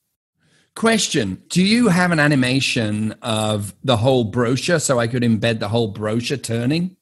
Question 0.74 1.42
Do 1.48 1.62
you 1.62 1.88
have 1.88 2.12
an 2.12 2.20
animation 2.20 3.12
of 3.22 3.74
the 3.82 3.96
whole 3.96 4.24
brochure 4.24 4.78
so 4.78 5.00
I 5.00 5.08
could 5.08 5.24
embed 5.24 5.58
the 5.58 5.68
whole 5.68 5.88
brochure 5.88 6.36
turning? 6.36 6.97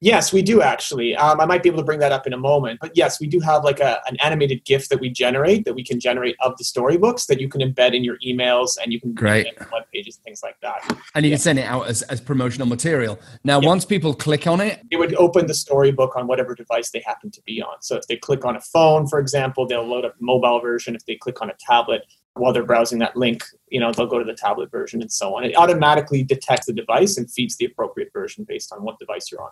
Yes, 0.00 0.32
we 0.32 0.42
do 0.42 0.62
actually. 0.62 1.16
Um, 1.16 1.40
I 1.40 1.44
might 1.44 1.60
be 1.60 1.68
able 1.68 1.78
to 1.80 1.84
bring 1.84 1.98
that 1.98 2.12
up 2.12 2.24
in 2.28 2.32
a 2.32 2.36
moment. 2.38 2.78
But 2.80 2.92
yes, 2.96 3.18
we 3.20 3.26
do 3.26 3.40
have 3.40 3.64
like 3.64 3.80
a, 3.80 4.00
an 4.06 4.16
animated 4.22 4.64
GIF 4.64 4.88
that 4.90 5.00
we 5.00 5.10
generate 5.10 5.64
that 5.64 5.74
we 5.74 5.82
can 5.82 5.98
generate 5.98 6.36
of 6.40 6.56
the 6.56 6.62
storybooks 6.62 7.26
that 7.26 7.40
you 7.40 7.48
can 7.48 7.60
embed 7.60 7.94
in 7.96 8.04
your 8.04 8.16
emails 8.24 8.76
and 8.80 8.92
you 8.92 9.00
can 9.00 9.12
Great. 9.12 9.46
web 9.72 9.82
pages 9.92 10.16
and 10.16 10.24
things 10.24 10.40
like 10.44 10.54
that. 10.62 10.82
And 11.16 11.24
you 11.24 11.30
Yeah. 11.30 11.36
can 11.36 11.40
send 11.42 11.58
it 11.58 11.64
out 11.66 11.88
as, 11.88 12.02
as 12.02 12.20
promotional 12.20 12.68
material. 12.68 13.18
Now, 13.42 13.60
Yeah. 13.60 13.66
once 13.68 13.84
people 13.84 14.14
click 14.14 14.46
on 14.46 14.60
it, 14.60 14.80
It 14.88 14.98
would 14.98 15.16
open 15.16 15.48
the 15.48 15.54
storybook 15.54 16.14
on 16.14 16.28
whatever 16.28 16.54
device 16.54 16.90
they 16.90 17.02
happen 17.04 17.32
to 17.32 17.42
be 17.44 17.60
on. 17.60 17.80
So 17.82 17.96
if 17.96 18.06
they 18.06 18.16
click 18.16 18.44
on 18.44 18.54
a 18.54 18.60
phone, 18.60 19.08
for 19.08 19.18
example, 19.18 19.66
they'll 19.66 19.82
load 19.86 20.04
up 20.04 20.16
the 20.16 20.24
mobile 20.24 20.60
version. 20.60 20.94
If 20.94 21.04
they 21.06 21.16
click 21.16 21.42
on 21.42 21.50
a 21.50 21.54
tablet 21.58 22.02
while 22.34 22.52
they're 22.52 22.62
browsing 22.64 23.00
that 23.00 23.16
link, 23.16 23.42
you 23.68 23.80
know, 23.80 23.90
they'll 23.90 24.06
go 24.06 24.20
to 24.20 24.24
the 24.24 24.34
tablet 24.34 24.70
version 24.70 25.02
and 25.02 25.10
so 25.10 25.36
on. 25.36 25.42
It 25.42 25.56
automatically 25.56 26.22
detects 26.22 26.66
the 26.66 26.72
device 26.72 27.18
and 27.18 27.28
feeds 27.28 27.56
the 27.56 27.64
appropriate 27.64 28.10
version 28.12 28.44
based 28.44 28.72
on 28.72 28.84
what 28.84 28.96
device 29.00 29.32
you're 29.32 29.42
on. 29.42 29.50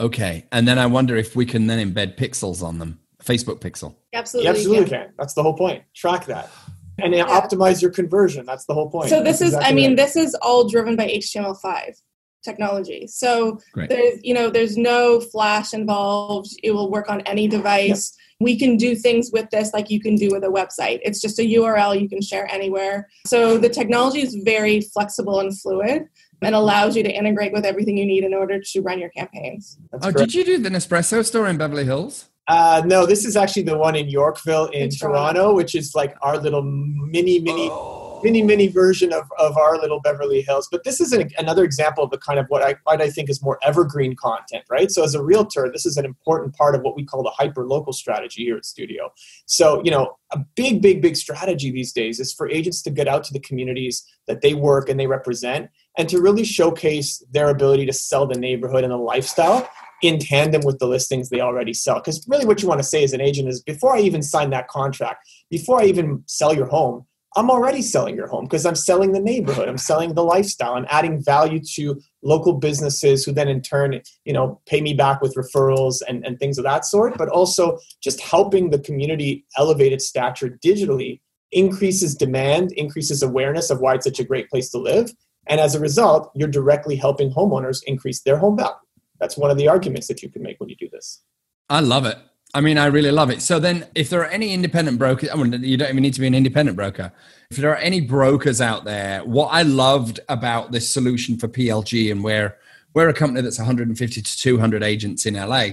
Okay. 0.00 0.44
And 0.52 0.66
then 0.66 0.78
I 0.78 0.86
wonder 0.86 1.16
if 1.16 1.36
we 1.36 1.46
can 1.46 1.66
then 1.66 1.92
embed 1.92 2.16
pixels 2.16 2.62
on 2.62 2.78
them, 2.78 2.98
Facebook 3.22 3.60
pixel. 3.60 3.94
Absolutely. 4.12 4.48
You 4.48 4.56
absolutely 4.56 4.90
yeah. 4.90 5.04
can. 5.04 5.14
That's 5.18 5.34
the 5.34 5.42
whole 5.42 5.56
point. 5.56 5.82
Track 5.94 6.26
that. 6.26 6.50
And 6.98 7.12
then 7.12 7.26
Yeah. 7.26 7.40
optimize 7.40 7.80
your 7.80 7.90
conversion. 7.90 8.44
That's 8.44 8.66
the 8.66 8.74
whole 8.74 8.90
point. 8.90 9.08
So 9.08 9.22
this 9.22 9.38
That's 9.38 9.52
is, 9.52 9.58
I 9.60 9.72
mean, 9.72 9.90
right. 9.90 9.96
this 9.96 10.16
is 10.16 10.34
all 10.42 10.68
driven 10.68 10.96
by 10.96 11.06
HTML5 11.06 11.94
technology. 12.44 13.06
So 13.06 13.60
Great. 13.72 13.88
there's, 13.88 14.20
you 14.22 14.34
know, 14.34 14.50
there's 14.50 14.76
no 14.76 15.20
flash 15.20 15.74
involved. 15.74 16.50
It 16.62 16.72
will 16.72 16.90
work 16.90 17.10
on 17.10 17.20
any 17.22 17.46
device. 17.48 18.16
We 18.40 18.56
can 18.56 18.76
do 18.76 18.94
things 18.94 19.30
with 19.32 19.50
this 19.50 19.72
like 19.72 19.90
you 19.90 20.00
can 20.00 20.14
do 20.14 20.28
with 20.30 20.44
a 20.44 20.48
website. 20.48 21.00
It's 21.02 21.20
just 21.20 21.38
a 21.40 21.42
URL 21.42 22.00
you 22.00 22.08
can 22.08 22.22
share 22.22 22.50
anywhere. 22.52 23.08
So 23.26 23.58
the 23.58 23.68
technology 23.68 24.20
is 24.20 24.36
very 24.44 24.80
flexible 24.80 25.40
and 25.40 25.56
fluid 25.58 26.08
and 26.42 26.54
allows 26.54 26.96
you 26.96 27.02
to 27.02 27.10
integrate 27.10 27.52
with 27.52 27.64
everything 27.64 27.96
you 27.98 28.06
need 28.06 28.24
in 28.24 28.32
order 28.34 28.60
to 28.60 28.80
run 28.80 28.98
your 28.98 29.10
campaigns. 29.10 29.78
That's 29.92 30.06
Oh, 30.06 30.12
correct. 30.12 30.30
did 30.30 30.34
you 30.34 30.44
do 30.44 30.58
the 30.58 30.68
Nespresso 30.70 31.24
store 31.24 31.48
in 31.48 31.56
Beverly 31.58 31.84
Hills? 31.84 32.26
Uh, 32.46 32.82
no, 32.86 33.04
this 33.04 33.24
is 33.26 33.36
actually 33.36 33.62
the 33.62 33.76
one 33.76 33.94
in 33.94 34.08
Yorkville 34.08 34.66
in 34.68 34.84
In 34.84 34.90
Toronto. 34.90 35.34
Toronto. 35.42 35.54
which 35.54 35.74
is 35.74 35.94
like 35.94 36.14
our 36.22 36.38
little 36.38 36.62
mini, 36.62 37.40
mini, 37.40 37.68
Oh. 37.70 38.20
mini, 38.24 38.42
mini 38.42 38.68
version 38.68 39.12
of, 39.12 39.24
of 39.38 39.56
our 39.58 39.76
little 39.78 40.00
Beverly 40.00 40.40
Hills. 40.40 40.66
But 40.72 40.82
this 40.82 40.98
is 40.98 41.12
an, 41.12 41.30
another 41.36 41.62
example 41.62 42.02
of 42.04 42.10
the 42.10 42.16
kind 42.16 42.38
of 42.38 42.46
what 42.48 42.62
I, 42.62 42.76
what 42.84 43.02
I 43.02 43.10
think 43.10 43.28
is 43.28 43.42
more 43.42 43.58
evergreen 43.62 44.16
content, 44.16 44.64
right? 44.70 44.90
So 44.90 45.04
as 45.04 45.14
a 45.14 45.22
realtor, 45.22 45.68
this 45.70 45.84
is 45.84 45.98
an 45.98 46.06
important 46.06 46.54
part 46.56 46.74
of 46.74 46.80
what 46.80 46.96
we 46.96 47.04
call 47.04 47.22
the 47.22 47.30
hyper 47.30 47.66
local 47.66 47.92
strategy 47.92 48.44
here 48.44 48.56
at 48.56 48.62
Studeo. 48.62 49.10
So, 49.44 49.82
you 49.84 49.90
know, 49.90 50.16
a 50.32 50.38
big, 50.56 50.80
big, 50.80 51.02
big 51.02 51.16
strategy 51.16 51.70
these 51.70 51.92
days 51.92 52.18
is 52.18 52.32
for 52.32 52.48
agents 52.48 52.80
to 52.82 52.90
get 52.90 53.08
out 53.08 53.24
to 53.24 53.32
the 53.34 53.40
communities 53.40 54.04
that 54.26 54.40
they 54.40 54.54
work 54.54 54.88
and 54.88 54.98
they 54.98 55.06
represent 55.06 55.68
and 55.98 56.08
to 56.08 56.20
really 56.20 56.44
showcase 56.44 57.22
their 57.32 57.50
ability 57.50 57.84
to 57.86 57.92
sell 57.92 58.26
the 58.26 58.38
neighborhood 58.38 58.84
and 58.84 58.92
the 58.92 58.96
lifestyle 58.96 59.68
in 60.00 60.18
tandem 60.18 60.62
with 60.64 60.78
the 60.78 60.86
listings 60.86 61.28
they 61.28 61.40
already 61.40 61.74
sell. 61.74 61.96
Because 61.96 62.24
really, 62.28 62.46
what 62.46 62.62
you 62.62 62.68
want 62.68 62.80
to 62.80 62.86
say 62.86 63.02
as 63.02 63.12
an 63.12 63.20
agent 63.20 63.48
is 63.48 63.60
before 63.60 63.96
I 63.96 64.00
even 64.00 64.22
sign 64.22 64.50
that 64.50 64.68
contract, 64.68 65.28
before 65.50 65.80
I 65.80 65.86
even 65.86 66.22
sell 66.26 66.54
your 66.54 66.66
home, 66.66 67.04
I'm 67.36 67.50
already 67.50 67.82
selling 67.82 68.16
your 68.16 68.26
home 68.26 68.44
because 68.44 68.64
I'm 68.64 68.74
selling 68.74 69.12
the 69.12 69.20
neighborhood. 69.20 69.68
I'm 69.68 69.78
selling 69.78 70.14
the 70.14 70.24
lifestyle. 70.24 70.74
I'm 70.74 70.86
adding 70.88 71.22
value 71.22 71.60
to 71.74 72.00
local 72.22 72.54
businesses 72.54 73.24
who 73.24 73.32
then 73.32 73.48
in 73.48 73.60
turn, 73.60 74.00
you 74.24 74.32
know, 74.32 74.60
pay 74.66 74.80
me 74.80 74.94
back 74.94 75.20
with 75.20 75.34
referrals 75.34 76.00
and, 76.08 76.24
and 76.24 76.38
things 76.38 76.58
of 76.58 76.64
that 76.64 76.84
sort. 76.84 77.18
But 77.18 77.28
also 77.28 77.78
just 78.02 78.20
helping 78.20 78.70
the 78.70 78.78
community 78.78 79.44
elevate 79.56 79.92
its 79.92 80.06
stature 80.06 80.58
digitally 80.64 81.20
increases 81.52 82.14
demand, 82.14 82.72
increases 82.72 83.22
awareness 83.22 83.70
of 83.70 83.80
why 83.80 83.94
it's 83.94 84.04
such 84.04 84.20
a 84.20 84.24
great 84.24 84.48
place 84.48 84.70
to 84.70 84.78
live. 84.78 85.12
And 85.48 85.60
as 85.60 85.74
a 85.74 85.80
result, 85.80 86.30
you're 86.34 86.48
directly 86.48 86.96
helping 86.96 87.32
homeowners 87.32 87.82
increase 87.84 88.20
their 88.20 88.38
home 88.38 88.56
value. 88.56 88.74
That's 89.18 89.36
one 89.36 89.50
of 89.50 89.56
the 89.56 89.68
arguments 89.68 90.06
that 90.08 90.22
you 90.22 90.28
can 90.28 90.42
make 90.42 90.60
when 90.60 90.68
you 90.68 90.76
do 90.76 90.88
this. 90.90 91.22
I 91.68 91.80
love 91.80 92.06
it. 92.06 92.18
I 92.54 92.62
mean, 92.62 92.78
I 92.78 92.86
really 92.86 93.10
love 93.10 93.30
it. 93.30 93.42
So 93.42 93.58
then, 93.58 93.86
if 93.94 94.08
there 94.08 94.20
are 94.20 94.26
any 94.26 94.54
independent 94.54 94.98
brokers, 94.98 95.28
I 95.30 95.36
mean, 95.36 95.62
you 95.62 95.76
don't 95.76 95.90
even 95.90 96.02
need 96.02 96.14
to 96.14 96.20
be 96.20 96.26
an 96.26 96.34
independent 96.34 96.76
broker. 96.76 97.12
If 97.50 97.58
there 97.58 97.70
are 97.70 97.76
any 97.76 98.00
brokers 98.00 98.60
out 98.60 98.84
there, 98.84 99.22
what 99.24 99.48
I 99.48 99.62
loved 99.62 100.20
about 100.30 100.72
this 100.72 100.90
solution 100.90 101.36
for 101.36 101.46
PLG 101.46 102.10
and 102.10 102.24
where 102.24 102.56
we're 102.94 103.10
a 103.10 103.14
company 103.14 103.42
that's 103.42 103.58
150 103.58 104.22
to 104.22 104.38
200 104.38 104.82
agents 104.82 105.26
in 105.26 105.34
LA 105.34 105.70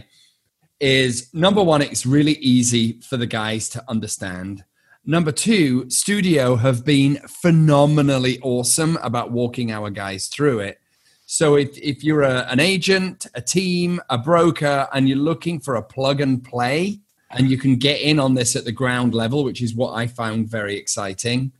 is 0.81 1.33
number 1.33 1.63
one, 1.63 1.81
it's 1.81 2.05
really 2.05 2.33
easy 2.33 2.99
for 3.01 3.15
the 3.15 3.25
guys 3.25 3.69
to 3.69 3.83
understand. 3.87 4.65
Number 5.07 5.31
two, 5.31 5.85
Studeo 5.85 6.57
have 6.59 6.83
been 6.83 7.17
phenomenally 7.27 8.39
awesome 8.41 8.97
about 9.03 9.31
walking 9.31 9.71
our 9.71 9.91
guys 9.91 10.27
through 10.27 10.61
it. 10.61 10.79
So 11.27 11.55
if, 11.55 11.77
if 11.77 12.03
you're 12.03 12.23
a, 12.23 12.47
an 12.49 12.59
agent, 12.59 13.27
a 13.35 13.41
team, 13.41 14.01
a 14.09 14.17
broker, 14.17 14.87
and 14.93 15.07
you're 15.07 15.19
looking 15.19 15.59
for 15.59 15.75
a 15.75 15.83
plug 15.83 16.21
and 16.21 16.43
play, 16.43 17.01
and 17.29 17.51
you 17.51 17.57
can 17.57 17.75
get 17.75 18.01
in 18.01 18.19
on 18.19 18.33
this 18.33 18.55
at 18.55 18.65
the 18.65 18.71
ground 18.71 19.13
level, 19.13 19.43
which 19.43 19.61
is 19.61 19.75
what 19.75 19.93
I 19.93 20.07
found 20.07 20.49
very 20.49 20.75
exciting, 20.75 21.51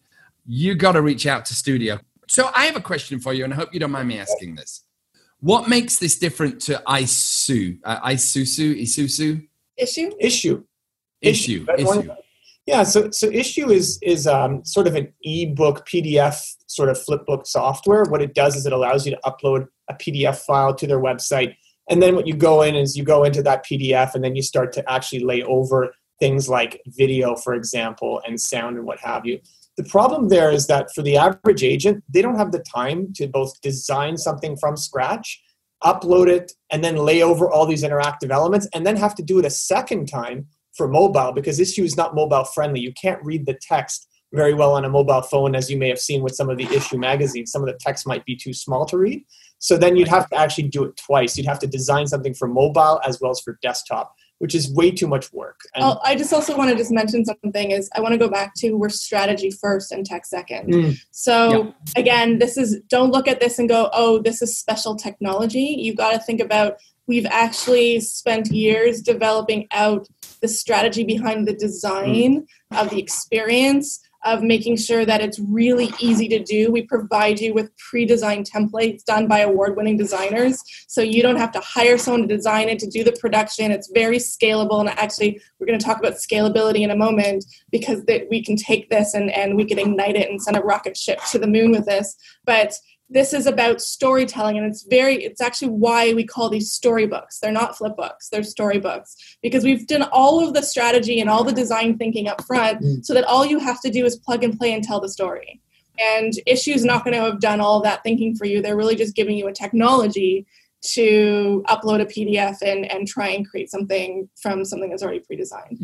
you 0.47 0.73
got 0.73 0.93
to 0.93 1.03
reach 1.03 1.27
out 1.27 1.45
to 1.45 1.53
Studeo. 1.53 1.99
So 2.27 2.49
I 2.55 2.65
have 2.65 2.75
a 2.75 2.81
question 2.81 3.19
for 3.19 3.31
you, 3.34 3.43
and 3.43 3.53
I 3.53 3.58
hope 3.58 3.75
you 3.75 3.79
don't 3.79 3.91
mind 3.91 4.08
me 4.08 4.17
asking 4.17 4.55
this. 4.55 4.86
What 5.39 5.69
makes 5.69 5.99
this 5.99 6.17
different 6.17 6.62
to 6.62 6.81
ISU? 6.88 7.77
Uh, 7.84 7.99
Isusu? 8.10 8.81
Isusu? 8.81 9.47
Issuu? 9.79 10.19
Issuu. 10.19 10.63
Issuu. 11.23 11.65
Issuu. 11.67 12.17
Yeah, 12.65 12.82
so 12.82 13.12
so 13.12 13.30
Issuu 13.30 13.71
is 13.71 13.99
is 14.01 14.25
um, 14.25 14.65
sort 14.65 14.88
of 14.88 14.95
an 14.95 15.13
ebook 15.21 15.88
PDF 15.88 16.41
sort 16.67 16.89
of 16.89 16.97
flipbook 16.97 17.45
software. 17.45 18.04
What 18.06 18.23
it 18.23 18.34
does 18.34 18.56
is 18.56 18.65
it 18.65 18.73
allows 18.73 19.06
you 19.06 19.12
to 19.12 19.19
upload 19.23 19.67
a 19.88 19.93
PDF 19.93 20.38
file 20.38 20.73
to 20.73 20.88
their 20.88 20.99
website, 20.99 21.56
and 21.89 22.01
then 22.01 22.15
what 22.15 22.25
you 22.25 22.36
go 22.36 22.63
in 22.63 22.75
is 22.75 22.97
you 22.97 23.04
go 23.04 23.23
into 23.23 23.43
that 23.43 23.65
PDF, 23.65 24.15
and 24.15 24.23
then 24.23 24.36
you 24.36 24.41
start 24.41 24.73
to 24.73 24.91
actually 24.91 25.23
lay 25.23 25.43
over 25.43 25.93
things 26.19 26.49
like 26.49 26.82
video, 26.88 27.36
for 27.36 27.54
example, 27.54 28.21
and 28.25 28.39
sound 28.39 28.78
and 28.78 28.86
what 28.86 28.99
have 28.99 29.25
you. 29.25 29.39
The 29.78 29.84
problem 29.84 30.30
there 30.30 30.51
is 30.51 30.65
that 30.67 30.91
for 30.95 31.01
the 31.04 31.17
average 31.17 31.63
agent, 31.63 32.04
they 32.10 32.21
don't 32.21 32.38
have 32.38 32.51
the 32.51 32.63
time 32.63 33.12
to 33.15 33.28
both 33.28 33.60
design 33.62 34.17
something 34.17 34.56
from 34.58 34.78
scratch, 34.78 35.43
upload 35.84 36.30
it, 36.30 36.54
and 36.71 36.84
then 36.84 36.95
lay 36.95 37.21
over 37.21 37.51
all 37.51 37.65
these 37.67 37.84
interactive 37.84 38.32
elements, 38.32 38.67
and 38.73 38.88
then 38.88 38.95
have 38.95 39.13
to 39.15 39.23
do 39.23 39.38
it 39.38 39.45
a 39.45 39.49
second 39.51 40.08
time 40.08 40.47
for 40.75 40.88
mobile 40.88 41.31
because 41.31 41.59
Issuu 41.59 41.83
is 41.83 41.97
not 41.97 42.15
mobile 42.15 42.43
friendly. 42.43 42.79
You 42.79 42.93
can't 42.93 43.23
read 43.23 43.45
the 43.45 43.57
text 43.61 44.07
very 44.33 44.53
well 44.53 44.73
on 44.73 44.85
a 44.85 44.89
mobile 44.89 45.21
phone, 45.21 45.55
as 45.55 45.69
you 45.69 45.77
may 45.77 45.88
have 45.88 45.99
seen 45.99 46.21
with 46.21 46.35
some 46.35 46.49
of 46.49 46.57
the 46.57 46.65
Issuu 46.65 46.99
magazines. 46.99 47.51
Some 47.51 47.61
of 47.61 47.67
the 47.67 47.77
text 47.79 48.05
might 48.05 48.25
be 48.25 48.35
too 48.35 48.53
small 48.53 48.85
to 48.88 48.97
read. 48.97 49.23
So 49.59 49.77
then 49.77 49.95
you'd 49.95 50.09
have 50.09 50.29
to 50.29 50.35
actually 50.35 50.67
do 50.67 50.83
it 50.83 50.97
twice. 50.97 51.38
You'd 51.38 51.47
have 51.47 51.59
to 51.59 51.67
design 51.67 52.07
something 52.07 52.33
for 52.33 52.47
mobile 52.47 52.99
as 53.05 53.19
well 53.21 53.31
as 53.31 53.39
for 53.39 53.57
desktop, 53.61 54.13
which 54.39 54.53
is 54.53 54.71
way 54.73 54.91
too 54.91 55.07
much 55.07 55.31
work. 55.31 55.61
And 55.73 55.83
Oh, 55.85 55.99
I 56.03 56.15
just 56.15 56.33
also 56.33 56.57
want 56.57 56.69
to 56.69 56.75
just 56.75 56.91
mention 56.91 57.23
something 57.23 57.71
is 57.71 57.89
I 57.95 58.01
want 58.01 58.11
to 58.11 58.17
go 58.17 58.27
back 58.27 58.53
to 58.57 58.73
we're 58.73 58.89
strategy 58.89 59.49
first 59.49 59.91
and 59.91 60.05
tech 60.05 60.25
second. 60.25 60.71
Mm. 60.71 60.99
So 61.11 61.73
again, 61.95 62.39
this 62.39 62.57
is 62.57 62.81
don't 62.89 63.11
look 63.11 63.27
at 63.27 63.39
this 63.39 63.57
and 63.57 63.69
go, 63.69 63.89
oh, 63.93 64.19
this 64.19 64.41
is 64.41 64.57
special 64.57 64.95
technology. 64.95 65.75
You've 65.79 65.97
got 65.97 66.11
to 66.11 66.19
think 66.19 66.41
about 66.41 66.77
we've 67.07 67.25
actually 67.27 67.99
spent 68.01 68.47
years 68.47 69.01
developing 69.01 69.67
out 69.71 70.07
the 70.45 70.53
strategy 70.53 71.03
behind 71.03 71.47
the 71.47 71.53
design 71.53 72.45
mm. 72.71 72.79
of 72.79 72.91
the 72.91 72.99
experience 72.99 73.99
of 74.25 74.41
making 74.41 74.75
sure 74.75 75.05
that 75.05 75.21
it's 75.21 75.39
really 75.39 75.91
easy 75.99 76.27
to 76.27 76.39
do. 76.43 76.71
We 76.71 76.81
provide 76.84 77.39
you 77.39 77.53
with 77.53 77.75
pre-designed 77.77 78.49
templates 78.49 79.03
done 79.03 79.27
by 79.27 79.39
award-winning 79.39 79.97
designers, 79.97 80.62
so 80.88 81.01
you 81.01 81.21
don't 81.21 81.36
have 81.38 81.51
to 81.53 81.60
hire 81.60 81.97
someone 81.97 82.27
to 82.27 82.36
design 82.36 82.69
it 82.69 82.79
to 82.79 82.88
do 82.88 83.03
the 83.03 83.12
production. 83.13 83.71
It's 83.71 83.91
very 83.93 84.17
scalable, 84.17 84.79
and 84.79 84.89
actually, 84.89 85.39
we're 85.60 85.67
going 85.67 85.79
to 85.79 85.86
talk 85.86 85.99
about 85.99 86.13
scalability 86.13 86.81
in 86.81 86.91
a 86.91 86.95
moment 86.95 87.45
because 87.71 88.03
that 88.05 88.27
we 88.31 88.43
can 88.43 88.55
take 88.55 88.89
this 88.89 89.13
and 89.13 89.31
and 89.31 89.55
we 89.55 89.65
can 89.65 89.79
ignite 89.79 90.15
it 90.15 90.29
and 90.29 90.41
send 90.41 90.58
a 90.58 90.62
rocket 90.62 90.97
ship 90.97 91.19
to 91.31 91.39
the 91.39 91.47
moon 91.47 91.71
with 91.71 91.86
this. 91.86 92.15
But 92.45 92.73
this 93.09 93.33
is 93.33 93.45
about 93.45 93.81
storytelling 93.81 94.57
and 94.57 94.65
it's 94.65 94.83
very 94.83 95.23
it's 95.23 95.39
actually 95.41 95.69
why 95.69 96.13
we 96.13 96.23
call 96.25 96.49
these 96.49 96.71
storybooks 96.71 97.39
they're 97.39 97.51
not 97.51 97.77
flip 97.77 97.95
books 97.95 98.29
they're 98.29 98.43
storybooks 98.43 99.15
because 99.43 99.63
we've 99.63 99.85
done 99.87 100.03
all 100.11 100.45
of 100.45 100.53
the 100.53 100.63
strategy 100.63 101.19
and 101.19 101.29
all 101.29 101.43
the 101.43 101.51
design 101.53 101.97
thinking 101.97 102.27
up 102.27 102.43
front 102.45 102.81
Mm. 102.81 103.05
so 103.05 103.13
that 103.13 103.23
all 103.25 103.45
you 103.45 103.59
have 103.59 103.79
to 103.81 103.89
do 103.91 104.05
is 104.05 104.17
plug 104.17 104.43
and 104.43 104.57
play 104.57 104.73
and 104.73 104.83
tell 104.83 104.99
the 104.99 105.09
story 105.09 105.61
and 105.99 106.33
Issuu's 106.47 106.83
not 106.83 107.05
going 107.05 107.13
to 107.15 107.21
have 107.21 107.39
done 107.39 107.61
all 107.61 107.79
that 107.81 108.01
thinking 108.03 108.35
for 108.35 108.45
you 108.45 108.61
they're 108.61 108.75
really 108.75 108.95
just 108.95 109.15
giving 109.15 109.37
you 109.37 109.47
a 109.47 109.53
technology 109.53 110.45
to 110.81 111.63
upload 111.67 111.99
a 112.01 112.05
pdf 112.05 112.57
and 112.61 112.91
and 112.91 113.07
try 113.07 113.29
and 113.29 113.47
create 113.49 113.69
something 113.71 114.29
from 114.41 114.63
something 114.65 114.89
that's 114.89 115.01
already 115.01 115.19
pre-designed 115.19 115.77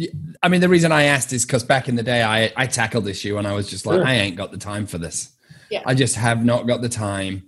I 0.43 0.47
mean, 0.47 0.61
the 0.61 0.69
reason 0.69 0.91
I 0.91 1.03
asked 1.03 1.33
is 1.33 1.45
because 1.45 1.63
back 1.63 1.87
in 1.87 1.95
the 1.95 2.03
day, 2.03 2.23
I, 2.23 2.51
I 2.55 2.65
tackled 2.65 3.05
this 3.05 3.17
issue 3.17 3.37
and 3.37 3.47
I 3.47 3.53
was 3.53 3.69
just 3.69 3.85
like, 3.85 3.97
Sure. 3.97 4.05
I 4.07 4.13
ain't 4.15 4.35
got 4.35 4.51
the 4.51 4.57
time 4.57 4.87
for 4.87 4.97
this. 4.97 5.29
Yeah. 5.71 5.81
I 5.85 5.95
just 5.95 6.15
have 6.15 6.45
not 6.45 6.67
got 6.67 6.81
the 6.81 6.89
time. 6.89 7.43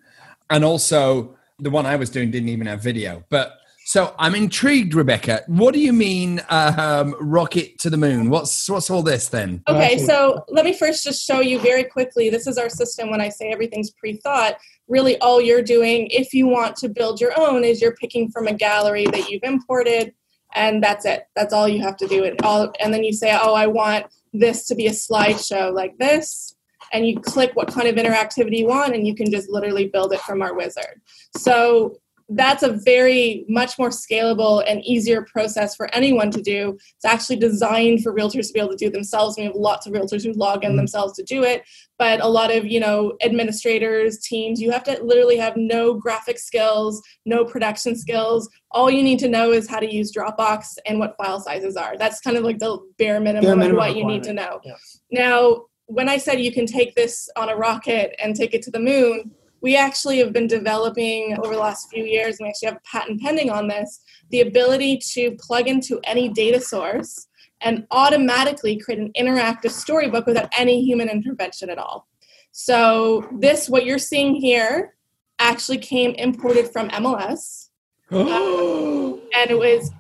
And 0.50 0.64
also, 0.64 1.36
the 1.60 1.70
one 1.70 1.86
I 1.86 1.96
was 1.98 2.10
doing 2.10 2.32
didn't 2.32 2.50
even 2.50 2.66
have 2.68 2.82
video. 2.82 3.24
But 3.30 3.60
So 3.86 4.16
I'm 4.18 4.34
intrigued, 4.34 4.94
Rebecca. 4.94 5.44
What 5.48 5.74
do 5.74 5.80
you 5.80 5.92
mean, 5.92 6.42
um, 6.50 7.16
rocket 7.20 7.80
to 7.80 7.90
the 7.90 7.98
moon? 7.98 8.30
What's 8.30 8.70
what's 8.70 8.90
all 8.90 9.04
this 9.04 9.28
then? 9.28 9.62
Okay, 9.68 9.98
so 9.98 10.44
let 10.48 10.64
me 10.64 10.74
first 10.74 11.04
just 11.04 11.26
show 11.26 11.42
you 11.42 11.60
very 11.60 11.84
quickly. 11.84 12.30
This 12.30 12.48
is 12.48 12.58
our 12.58 12.70
system. 12.70 13.12
When 13.12 13.20
I 13.20 13.30
say 13.30 13.52
everything's 13.52 13.92
pre-thought, 13.92 14.56
really 14.88 15.18
all 15.20 15.42
you're 15.42 15.62
doing, 15.62 16.08
if 16.08 16.34
you 16.34 16.48
want 16.48 16.78
to 16.78 16.90
build 16.90 17.20
your 17.20 17.38
own, 17.38 17.64
is 17.66 17.82
you're 17.82 17.96
picking 17.96 18.32
from 18.32 18.48
a 18.48 18.54
gallery 18.54 19.06
that 19.08 19.30
you've 19.30 19.44
imported, 19.44 20.14
and 20.56 20.82
that's 20.82 21.06
it. 21.06 21.28
That's 21.36 21.54
all 21.54 21.68
you 21.68 21.82
have 21.82 21.98
to 21.98 22.08
do. 22.08 22.24
It 22.24 22.42
all, 22.44 22.72
and 22.80 22.94
then 22.94 23.04
you 23.04 23.12
say, 23.12 23.38
oh, 23.40 23.54
I 23.54 23.68
want 23.68 24.06
this 24.32 24.66
to 24.68 24.76
be 24.76 24.88
a 24.88 24.92
slideshow 24.92 25.74
like 25.74 25.98
this, 25.98 26.53
and 26.94 27.08
you 27.08 27.20
click 27.20 27.52
what 27.56 27.68
kind 27.68 27.88
of 27.88 27.96
interactivity 27.96 28.60
you 28.60 28.68
want, 28.68 28.96
and 28.96 29.06
you 29.06 29.16
can 29.16 29.30
just 29.30 29.50
literally 29.50 29.88
build 29.88 30.14
it 30.14 30.22
from 30.22 30.42
our 30.42 30.56
wizard. 30.56 31.02
So 31.38 31.98
that's 32.30 32.64
a 32.64 32.80
very 32.86 33.46
much 33.50 33.78
more 33.78 33.90
scalable 33.90 34.64
and 34.68 34.84
easier 34.86 35.24
process 35.24 35.76
for 35.76 35.94
anyone 35.94 36.32
to 36.32 36.42
do. 36.42 36.78
It's 36.96 37.06
actually 37.06 37.36
designed 37.36 38.02
for 38.02 38.14
realtors 38.14 38.48
to 38.48 38.54
be 38.54 38.60
able 38.60 38.70
to 38.70 38.78
do 38.78 38.90
themselves. 38.90 39.36
We 39.38 39.44
have 39.44 39.56
lots 39.56 39.86
of 39.86 39.94
realtors 39.94 40.24
who 40.24 40.32
log 40.34 40.64
in 40.64 40.72
mm-hmm. 40.72 40.78
themselves 40.78 41.14
to 41.14 41.24
do 41.24 41.44
it, 41.44 41.64
but 42.00 42.22
a 42.22 42.28
lot 42.28 42.56
of 42.56 42.66
you 42.66 42.80
know 42.80 43.14
administrators, 43.22 44.20
teams, 44.20 44.62
you 44.62 44.72
have 44.72 44.84
to 44.84 45.02
literally 45.04 45.38
have 45.38 45.58
no 45.58 45.94
graphic 45.94 46.40
skills, 46.40 47.02
no 47.26 47.44
production 47.46 47.96
skills. 47.96 48.50
All 48.72 48.90
you 48.90 49.04
need 49.04 49.20
to 49.20 49.28
know 49.28 49.52
is 49.52 49.70
how 49.70 49.80
to 49.80 49.94
use 49.94 50.12
Dropbox 50.12 50.66
and 50.86 51.00
what 51.00 51.16
file 51.18 51.40
sizes 51.40 51.76
are. 51.76 51.98
That's 51.98 52.20
kind 52.22 52.38
of 52.38 52.44
like 52.44 52.60
the 52.60 52.78
bare 52.98 53.20
minimum, 53.20 53.46
bare 53.46 53.56
minimum 53.56 53.72
of 53.72 53.78
what 53.78 53.96
you 53.96 54.06
need 54.06 54.24
to 54.24 54.34
know. 54.34 54.62
Yeah. 54.64 54.74
Now, 55.12 55.66
when 55.94 56.10
I 56.10 56.18
said 56.18 56.42
you 56.42 56.52
can 56.52 56.66
take 56.66 56.96
this 56.96 57.30
on 57.36 57.50
a 57.50 57.56
rocket 57.56 58.16
and 58.22 58.36
take 58.36 58.54
it 58.54 58.62
to 58.64 58.72
the 58.72 58.80
moon 58.80 59.32
we 59.64 59.78
actually 59.78 60.20
have 60.20 60.34
been 60.34 60.46
developing 60.46 61.38
over 61.40 61.54
the 61.54 61.60
last 61.60 61.90
few 61.90 62.04
years, 62.04 62.38
and 62.38 62.46
we 62.46 62.50
actually 62.50 62.68
have 62.68 62.76
a 62.76 62.82
patent 62.98 63.22
pending 63.22 63.50
on 63.50 63.70
this, 63.70 64.02
the 64.30 64.42
ability 64.42 64.98
to 65.14 65.38
plug 65.40 65.70
into 65.70 66.02
any 66.04 66.28
data 66.28 66.60
source 66.60 67.28
and 67.62 67.88
automatically 67.92 68.78
create 68.78 69.00
an 69.00 69.12
interactive 69.18 69.72
storybook 69.72 70.28
without 70.28 70.50
any 70.56 70.84
human 70.84 71.08
intervention 71.08 71.70
at 71.70 71.78
all. 71.78 72.10
So, 72.52 73.26
this, 73.40 73.70
what 73.70 73.86
you're 73.86 73.98
seeing 73.98 74.36
here, 74.36 74.96
actually 75.40 75.78
came 75.78 76.12
imported 76.16 76.70
from 76.70 76.90
MLS. 76.90 77.70
um, 78.12 78.20
and 79.36 79.50
it 79.50 79.58
was 79.58 79.92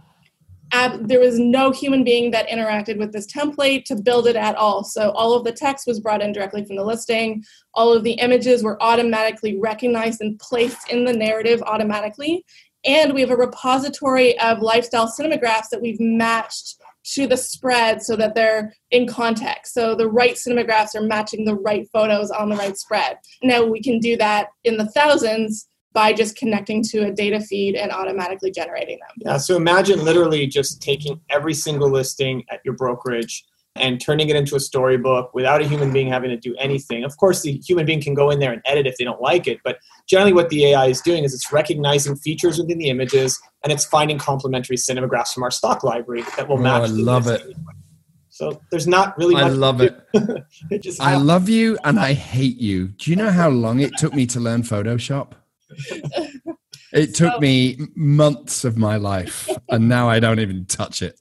ab- 0.73 1.07
there 1.07 1.19
was 1.19 1.39
no 1.39 1.71
human 1.71 2.03
being 2.03 2.31
that 2.31 2.49
interacted 2.49 2.97
with 2.97 3.13
this 3.13 3.31
template 3.31 3.85
to 3.85 3.95
build 3.95 4.27
it 4.27 4.35
at 4.35 4.55
all. 4.55 4.83
So 4.83 5.11
all 5.11 5.33
of 5.33 5.45
the 5.45 5.51
text 5.53 5.87
was 5.87 5.99
brought 5.99 6.21
in 6.21 6.33
directly 6.33 6.65
from 6.65 6.75
the 6.75 6.83
listing. 6.83 7.43
All 7.73 7.93
of 7.93 8.03
the 8.03 8.13
images 8.13 8.63
were 8.63 8.81
automatically 8.83 9.57
recognized 9.57 10.19
and 10.21 10.37
placed 10.39 10.89
in 10.89 11.05
the 11.05 11.13
narrative 11.13 11.61
automatically. 11.65 12.43
And 12.85 13.13
we 13.13 13.21
have 13.21 13.31
a 13.31 13.37
repository 13.37 14.37
of 14.39 14.59
lifestyle 14.59 15.07
cinemagraphs 15.07 15.69
that 15.71 15.81
we've 15.81 16.01
matched 16.01 16.75
to 17.05 17.27
the 17.27 17.37
spread 17.37 18.01
so 18.01 18.15
that 18.15 18.33
they're 18.33 18.73
in 18.91 19.07
context. 19.07 19.73
So 19.73 19.95
the 19.95 20.09
right 20.09 20.35
cinemagraphs 20.35 20.95
are 20.95 21.01
matching 21.01 21.45
the 21.45 21.55
right 21.55 21.87
photos 21.91 22.31
on 22.31 22.49
the 22.49 22.55
right 22.55 22.77
spread. 22.77 23.17
Now 23.41 23.63
we 23.63 23.81
can 23.81 23.99
do 23.99 24.17
that 24.17 24.47
in 24.63 24.77
the 24.77 24.89
thousands 24.91 25.67
by 25.93 26.11
just 26.11 26.35
connecting 26.35 26.83
to 26.83 27.05
a 27.05 27.11
data 27.11 27.39
feed 27.39 27.75
and 27.75 27.91
automatically 27.91 28.51
generating 28.51 28.99
them. 28.99 29.15
Yeah, 29.17 29.37
so 29.37 29.55
imagine 29.55 30.03
literally 30.03 30.47
just 30.47 30.81
taking 30.81 31.21
every 31.29 31.53
single 31.53 31.89
listing 31.89 32.43
at 32.49 32.61
your 32.65 32.73
brokerage 32.75 33.45
and 33.75 33.99
turning 33.99 34.29
it 34.29 34.35
into 34.35 34.55
a 34.55 34.59
storybook 34.59 35.33
without 35.33 35.61
a 35.61 35.67
human 35.67 35.91
being 35.91 36.07
having 36.07 36.29
to 36.29 36.37
do 36.37 36.55
anything. 36.59 37.03
Of 37.03 37.17
course, 37.17 37.41
the 37.41 37.53
human 37.65 37.85
being 37.85 38.01
can 38.01 38.13
go 38.13 38.29
in 38.29 38.39
there 38.39 38.51
and 38.51 38.61
edit 38.65 38.85
if 38.85 38.97
they 38.97 39.03
don't 39.03 39.21
like 39.21 39.47
it, 39.47 39.59
but 39.63 39.77
generally 40.07 40.33
what 40.33 40.49
the 40.49 40.65
AI 40.67 40.87
is 40.87 41.01
doing 41.01 41.23
is 41.23 41.33
it's 41.33 41.51
recognizing 41.51 42.15
features 42.15 42.59
within 42.59 42.77
the 42.77 42.89
images 42.89 43.39
and 43.63 43.73
it's 43.73 43.85
finding 43.85 44.17
complementary 44.17 44.77
cinemagraphs 44.77 45.33
from 45.33 45.43
our 45.43 45.51
stock 45.51 45.83
library 45.83 46.23
that 46.37 46.47
will 46.47 46.59
oh, 46.59 46.61
match. 46.61 46.83
I 46.83 46.85
love 46.85 47.27
it. 47.27 47.55
So 48.29 48.61
there's 48.71 48.87
not 48.87 49.15
really. 49.17 49.35
I 49.35 49.47
love 49.49 49.79
it. 49.79 49.95
it 50.71 50.97
I 50.99 51.17
love 51.17 51.49
you 51.49 51.77
and 51.83 51.99
I 51.99 52.13
hate 52.13 52.57
you. 52.57 52.87
Do 52.87 53.11
you 53.11 53.15
know 53.15 53.29
how 53.29 53.49
long 53.49 53.79
it 53.79 53.95
took 53.97 54.13
me 54.13 54.25
to 54.27 54.39
learn 54.39 54.63
Photoshop? 54.63 55.33
it 56.93 57.15
took 57.15 57.33
so, 57.33 57.39
me 57.39 57.77
months 57.95 58.63
of 58.63 58.77
my 58.77 58.97
life, 58.97 59.49
and 59.69 59.87
now 59.87 60.09
I 60.09 60.19
don't 60.19 60.39
even 60.39 60.65
touch 60.65 61.01
it. 61.01 61.19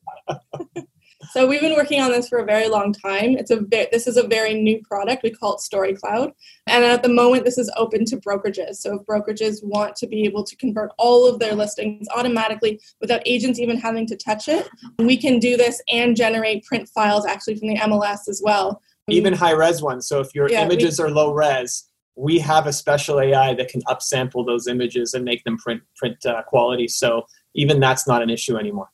So 1.32 1.46
we've 1.46 1.62
been 1.62 1.74
working 1.76 2.02
on 2.02 2.10
this 2.10 2.28
for 2.28 2.40
a 2.40 2.44
very 2.44 2.68
long 2.68 2.92
time. 2.92 3.38
It's 3.38 3.50
a 3.50 3.60
ve- 3.60 3.88
this 3.90 4.06
is 4.06 4.18
a 4.18 4.26
very 4.26 4.52
new 4.52 4.82
product. 4.82 5.22
We 5.22 5.30
call 5.30 5.54
it 5.54 5.60
Story 5.60 5.94
Cloud, 5.94 6.32
and 6.66 6.84
at 6.84 7.02
the 7.02 7.08
moment, 7.08 7.46
this 7.46 7.56
is 7.56 7.72
open 7.74 8.04
to 8.06 8.18
brokerages. 8.18 8.76
So 8.76 8.96
if 8.96 9.06
brokerages 9.06 9.64
want 9.64 9.96
to 9.96 10.06
be 10.06 10.24
able 10.24 10.44
to 10.44 10.54
convert 10.56 10.90
all 10.98 11.26
of 11.26 11.38
their 11.38 11.54
listings 11.54 12.06
automatically 12.14 12.80
without 13.00 13.22
agents 13.24 13.58
even 13.58 13.78
having 13.78 14.06
to 14.08 14.16
touch 14.16 14.48
it, 14.48 14.68
we 14.98 15.16
can 15.16 15.38
do 15.38 15.56
this 15.56 15.80
and 15.90 16.14
generate 16.14 16.64
print 16.64 16.86
files 16.94 17.24
actually 17.24 17.56
from 17.56 17.68
the 17.68 17.76
MLS 17.76 18.28
as 18.28 18.42
well. 18.44 18.82
Even 19.08 19.32
high 19.32 19.52
res 19.52 19.80
ones. 19.80 20.06
So 20.06 20.20
if 20.20 20.34
your 20.34 20.50
yeah, 20.50 20.64
images 20.64 20.98
we, 20.98 21.06
are 21.06 21.10
low 21.10 21.32
res, 21.32 21.90
we 22.16 22.38
have 22.38 22.66
a 22.66 22.72
special 22.72 23.20
AI 23.20 23.54
that 23.54 23.68
can 23.68 23.80
upsample 23.82 24.46
those 24.46 24.66
images 24.66 25.14
and 25.14 25.24
make 25.24 25.44
them 25.44 25.56
print 25.58 25.82
print 25.96 26.24
uh, 26.26 26.42
quality. 26.42 26.88
So 26.88 27.26
even 27.54 27.80
that's 27.80 28.06
not 28.06 28.22
an 28.22 28.30
issue 28.30 28.56
anymore. 28.56 28.88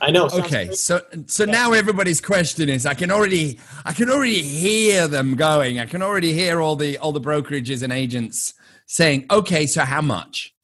I 0.00 0.10
know. 0.10 0.28
Okay, 0.30 0.72
so 0.72 1.00
so 1.26 1.44
yeah. 1.44 1.52
now 1.52 1.72
everybody's 1.72 2.20
question 2.20 2.68
is: 2.68 2.84
I 2.84 2.94
can 2.94 3.10
already 3.10 3.58
I 3.84 3.92
can 3.92 4.10
already 4.10 4.42
hear 4.42 5.08
them 5.08 5.36
going. 5.36 5.80
I 5.80 5.86
can 5.86 6.02
already 6.02 6.34
hear 6.34 6.60
all 6.60 6.76
the 6.76 6.98
all 6.98 7.12
the 7.12 7.20
brokerages 7.20 7.82
and 7.82 7.92
agents 7.92 8.54
saying, 8.86 9.26
"Okay, 9.30 9.66
so 9.66 9.82
how 9.82 10.02
much?" 10.02 10.54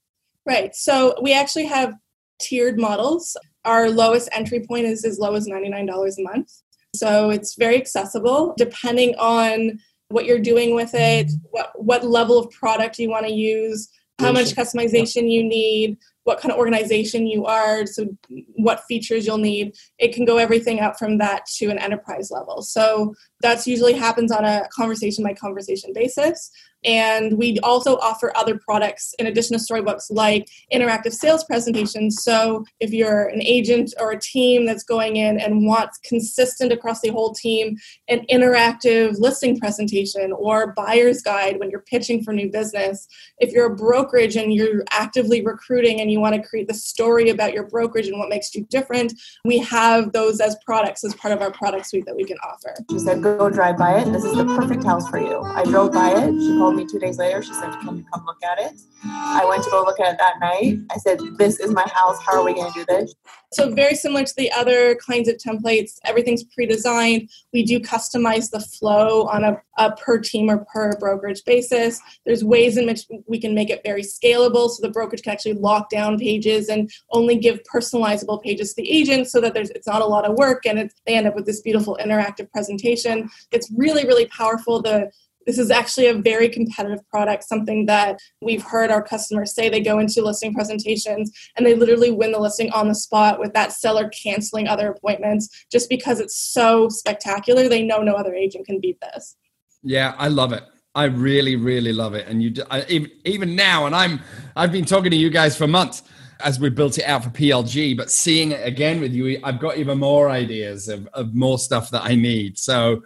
Right. 0.44 0.74
So 0.74 1.14
we 1.22 1.32
actually 1.32 1.66
have 1.66 1.94
tiered 2.40 2.78
models. 2.78 3.36
Our 3.64 3.88
lowest 3.88 4.28
entry 4.32 4.66
point 4.66 4.84
is 4.84 5.04
as 5.04 5.18
low 5.18 5.34
as 5.34 5.46
ninety 5.46 5.70
nine 5.70 5.86
dollars 5.86 6.18
a 6.18 6.22
month. 6.22 6.52
So 6.94 7.30
it's 7.30 7.54
very 7.54 7.76
accessible, 7.76 8.54
depending 8.58 9.14
on 9.14 9.78
what 10.12 10.24
you're 10.26 10.38
doing 10.38 10.74
with 10.74 10.90
it, 10.94 11.30
what, 11.50 11.72
what 11.74 12.04
level 12.04 12.38
of 12.38 12.50
product 12.50 12.98
you 12.98 13.10
want 13.10 13.26
to 13.26 13.32
use, 13.32 13.88
how 14.18 14.32
much 14.32 14.54
customization 14.54 15.30
you 15.30 15.42
need, 15.42 15.98
what 16.24 16.40
kind 16.40 16.52
of 16.52 16.58
organization 16.58 17.26
you 17.26 17.44
are, 17.46 17.86
so 17.86 18.06
what 18.54 18.84
features 18.84 19.26
you'll 19.26 19.38
need. 19.38 19.74
It 19.98 20.14
can 20.14 20.24
go 20.24 20.38
everything 20.38 20.80
up 20.80 20.96
from 20.98 21.18
that 21.18 21.46
to 21.56 21.66
an 21.66 21.78
enterprise 21.78 22.30
level. 22.30 22.62
So 22.62 23.14
that's 23.40 23.66
usually 23.66 23.94
happens 23.94 24.30
on 24.30 24.44
a 24.44 24.68
conversation 24.74 25.24
by 25.24 25.34
conversation 25.34 25.92
basis. 25.92 26.50
And 26.84 27.38
we 27.38 27.58
also 27.62 27.96
offer 27.98 28.32
other 28.36 28.58
products 28.58 29.14
in 29.18 29.26
addition 29.26 29.56
to 29.56 29.62
storybooks 29.62 30.10
like 30.10 30.48
interactive 30.72 31.12
sales 31.12 31.44
presentations. 31.44 32.22
So 32.22 32.64
if 32.80 32.92
you're 32.92 33.28
an 33.28 33.42
agent 33.42 33.94
or 34.00 34.12
a 34.12 34.18
team 34.20 34.66
that's 34.66 34.84
going 34.84 35.16
in 35.16 35.38
and 35.38 35.66
wants 35.66 35.98
consistent 35.98 36.72
across 36.72 37.00
the 37.00 37.10
whole 37.10 37.32
team, 37.34 37.76
an 38.08 38.26
interactive 38.30 39.18
listing 39.18 39.58
presentation 39.58 40.32
or 40.32 40.72
buyer's 40.72 41.22
guide 41.22 41.58
when 41.58 41.70
you're 41.70 41.80
pitching 41.80 42.22
for 42.22 42.32
new 42.32 42.50
business. 42.50 43.06
If 43.38 43.52
you're 43.52 43.72
a 43.72 43.76
brokerage 43.76 44.36
and 44.36 44.52
you're 44.52 44.84
actively 44.90 45.44
recruiting 45.44 46.00
and 46.00 46.10
you 46.10 46.20
want 46.20 46.34
to 46.34 46.42
create 46.42 46.68
the 46.68 46.74
story 46.74 47.30
about 47.30 47.52
your 47.52 47.66
brokerage 47.66 48.08
and 48.08 48.18
what 48.18 48.28
makes 48.28 48.54
you 48.54 48.64
different, 48.70 49.12
we 49.44 49.58
have 49.58 50.12
those 50.12 50.40
as 50.40 50.56
products 50.64 51.04
as 51.04 51.14
part 51.14 51.32
of 51.32 51.40
our 51.40 51.52
product 51.52 51.86
suite 51.86 52.06
that 52.06 52.16
we 52.16 52.24
can 52.24 52.38
offer. 52.38 52.74
She 52.90 52.98
said, 52.98 53.22
go 53.22 53.48
drive 53.50 53.76
by 53.76 54.00
it. 54.00 54.12
This 54.12 54.24
is 54.24 54.34
the 54.34 54.44
perfect 54.44 54.84
house 54.84 55.08
for 55.08 55.18
you. 55.18 55.40
I 55.40 55.64
drove 55.64 55.92
by 55.92 56.10
it. 56.10 56.40
She 56.40 56.56
called 56.58 56.71
called 56.72 56.86
me 56.86 56.90
two 56.90 56.98
days 56.98 57.18
later. 57.18 57.42
She 57.42 57.52
said, 57.52 57.70
Can 57.80 57.98
you 57.98 58.04
come 58.12 58.24
look 58.24 58.42
at 58.42 58.58
it? 58.58 58.80
I 59.04 59.44
went 59.48 59.64
to 59.64 59.70
go 59.70 59.82
look 59.82 60.00
at 60.00 60.14
it 60.14 60.18
that 60.18 60.40
night. 60.40 60.78
I 60.90 60.98
said, 60.98 61.20
This 61.36 61.60
is 61.60 61.70
my 61.72 61.86
house. 61.92 62.18
How 62.24 62.40
are 62.40 62.44
we 62.44 62.54
going 62.54 62.72
to 62.72 62.80
do 62.80 62.84
this? 62.86 63.14
So, 63.52 63.70
very 63.70 63.94
similar 63.94 64.24
to 64.24 64.34
the 64.36 64.50
other 64.52 64.94
kinds 64.94 65.28
of 65.28 65.36
templates, 65.36 65.98
everything's 66.04 66.42
pre 66.42 66.66
designed. 66.66 67.28
We 67.52 67.64
do 67.64 67.80
customize 67.80 68.50
the 68.50 68.60
flow 68.60 69.26
on 69.26 69.44
a, 69.44 69.60
a, 69.76 69.94
per 69.96 70.18
team 70.18 70.50
or 70.50 70.64
per 70.72 70.96
brokerage 70.98 71.44
basis. 71.44 72.00
There's 72.24 72.42
ways 72.42 72.78
in 72.78 72.86
which 72.86 73.02
we 73.26 73.38
can 73.38 73.54
make 73.54 73.68
it 73.68 73.82
very 73.84 74.02
scalable 74.02 74.70
so 74.70 74.78
the 74.80 74.90
brokerage 74.90 75.22
can 75.22 75.32
actually 75.32 75.54
lock 75.54 75.90
down 75.90 76.18
pages 76.18 76.68
and 76.68 76.90
only 77.10 77.36
give 77.36 77.60
personalizable 77.64 78.42
pages 78.42 78.72
to 78.74 78.82
the 78.82 78.90
agent 78.90 79.28
so 79.28 79.40
that 79.40 79.52
there's, 79.52 79.70
it's 79.70 79.86
not 79.86 80.00
a 80.00 80.06
lot 80.06 80.24
of 80.24 80.36
work 80.36 80.64
and 80.64 80.90
they 81.06 81.14
end 81.14 81.26
up 81.26 81.34
with 81.34 81.44
this 81.44 81.60
beautiful 81.60 81.98
interactive 82.00 82.50
presentation. 82.50 83.28
It's 83.50 83.70
really, 83.76 84.06
really 84.06 84.26
powerful. 84.26 84.80
The 84.80 85.10
this 85.46 85.58
is 85.58 85.70
actually 85.70 86.06
a 86.06 86.14
very 86.14 86.48
competitive 86.48 87.06
product, 87.08 87.44
something 87.44 87.86
that 87.86 88.18
we've 88.40 88.62
heard 88.62 88.90
our 88.90 89.02
customers 89.02 89.54
say. 89.54 89.68
They 89.68 89.80
go 89.80 89.98
into 89.98 90.22
listing 90.22 90.54
presentations 90.54 91.30
and 91.56 91.66
they 91.66 91.74
literally 91.74 92.10
win 92.10 92.32
the 92.32 92.38
listing 92.38 92.70
on 92.72 92.88
the 92.88 92.94
spot 92.94 93.38
with 93.38 93.52
that 93.54 93.72
seller 93.72 94.08
canceling 94.10 94.68
other 94.68 94.90
appointments 94.90 95.66
just 95.70 95.88
because 95.88 96.20
it's 96.20 96.36
so 96.36 96.88
spectacular. 96.88 97.68
They 97.68 97.82
know 97.82 98.02
no 98.02 98.14
other 98.14 98.34
agent 98.34 98.66
can 98.66 98.80
beat 98.80 98.98
this. 99.00 99.36
Yeah, 99.82 100.14
I 100.18 100.28
love 100.28 100.52
it. 100.52 100.62
I 100.94 101.04
really, 101.04 101.56
really 101.56 101.92
love 101.92 102.14
it. 102.14 102.28
And 102.28 102.42
you, 102.42 102.54
I, 102.70 103.08
even, 103.24 103.56
now, 103.56 103.86
and 103.86 103.96
I'm, 103.96 104.20
I've 104.54 104.72
been 104.72 104.84
talking 104.84 105.10
to 105.10 105.16
you 105.16 105.30
guys 105.30 105.56
for 105.56 105.66
months 105.66 106.02
as 106.40 106.60
we 106.60 106.68
built 106.68 106.98
it 106.98 107.04
out 107.04 107.24
for 107.24 107.30
PLG, 107.30 107.96
but 107.96 108.10
seeing 108.10 108.52
it 108.52 108.66
again 108.66 109.00
with 109.00 109.12
you, 109.12 109.40
I've 109.42 109.58
got 109.58 109.78
even 109.78 109.98
more 109.98 110.28
ideas 110.28 110.88
of, 110.88 111.06
of 111.14 111.34
more 111.34 111.58
stuff 111.58 111.90
that 111.90 112.02
I 112.04 112.14
need. 112.14 112.58
So 112.58 113.02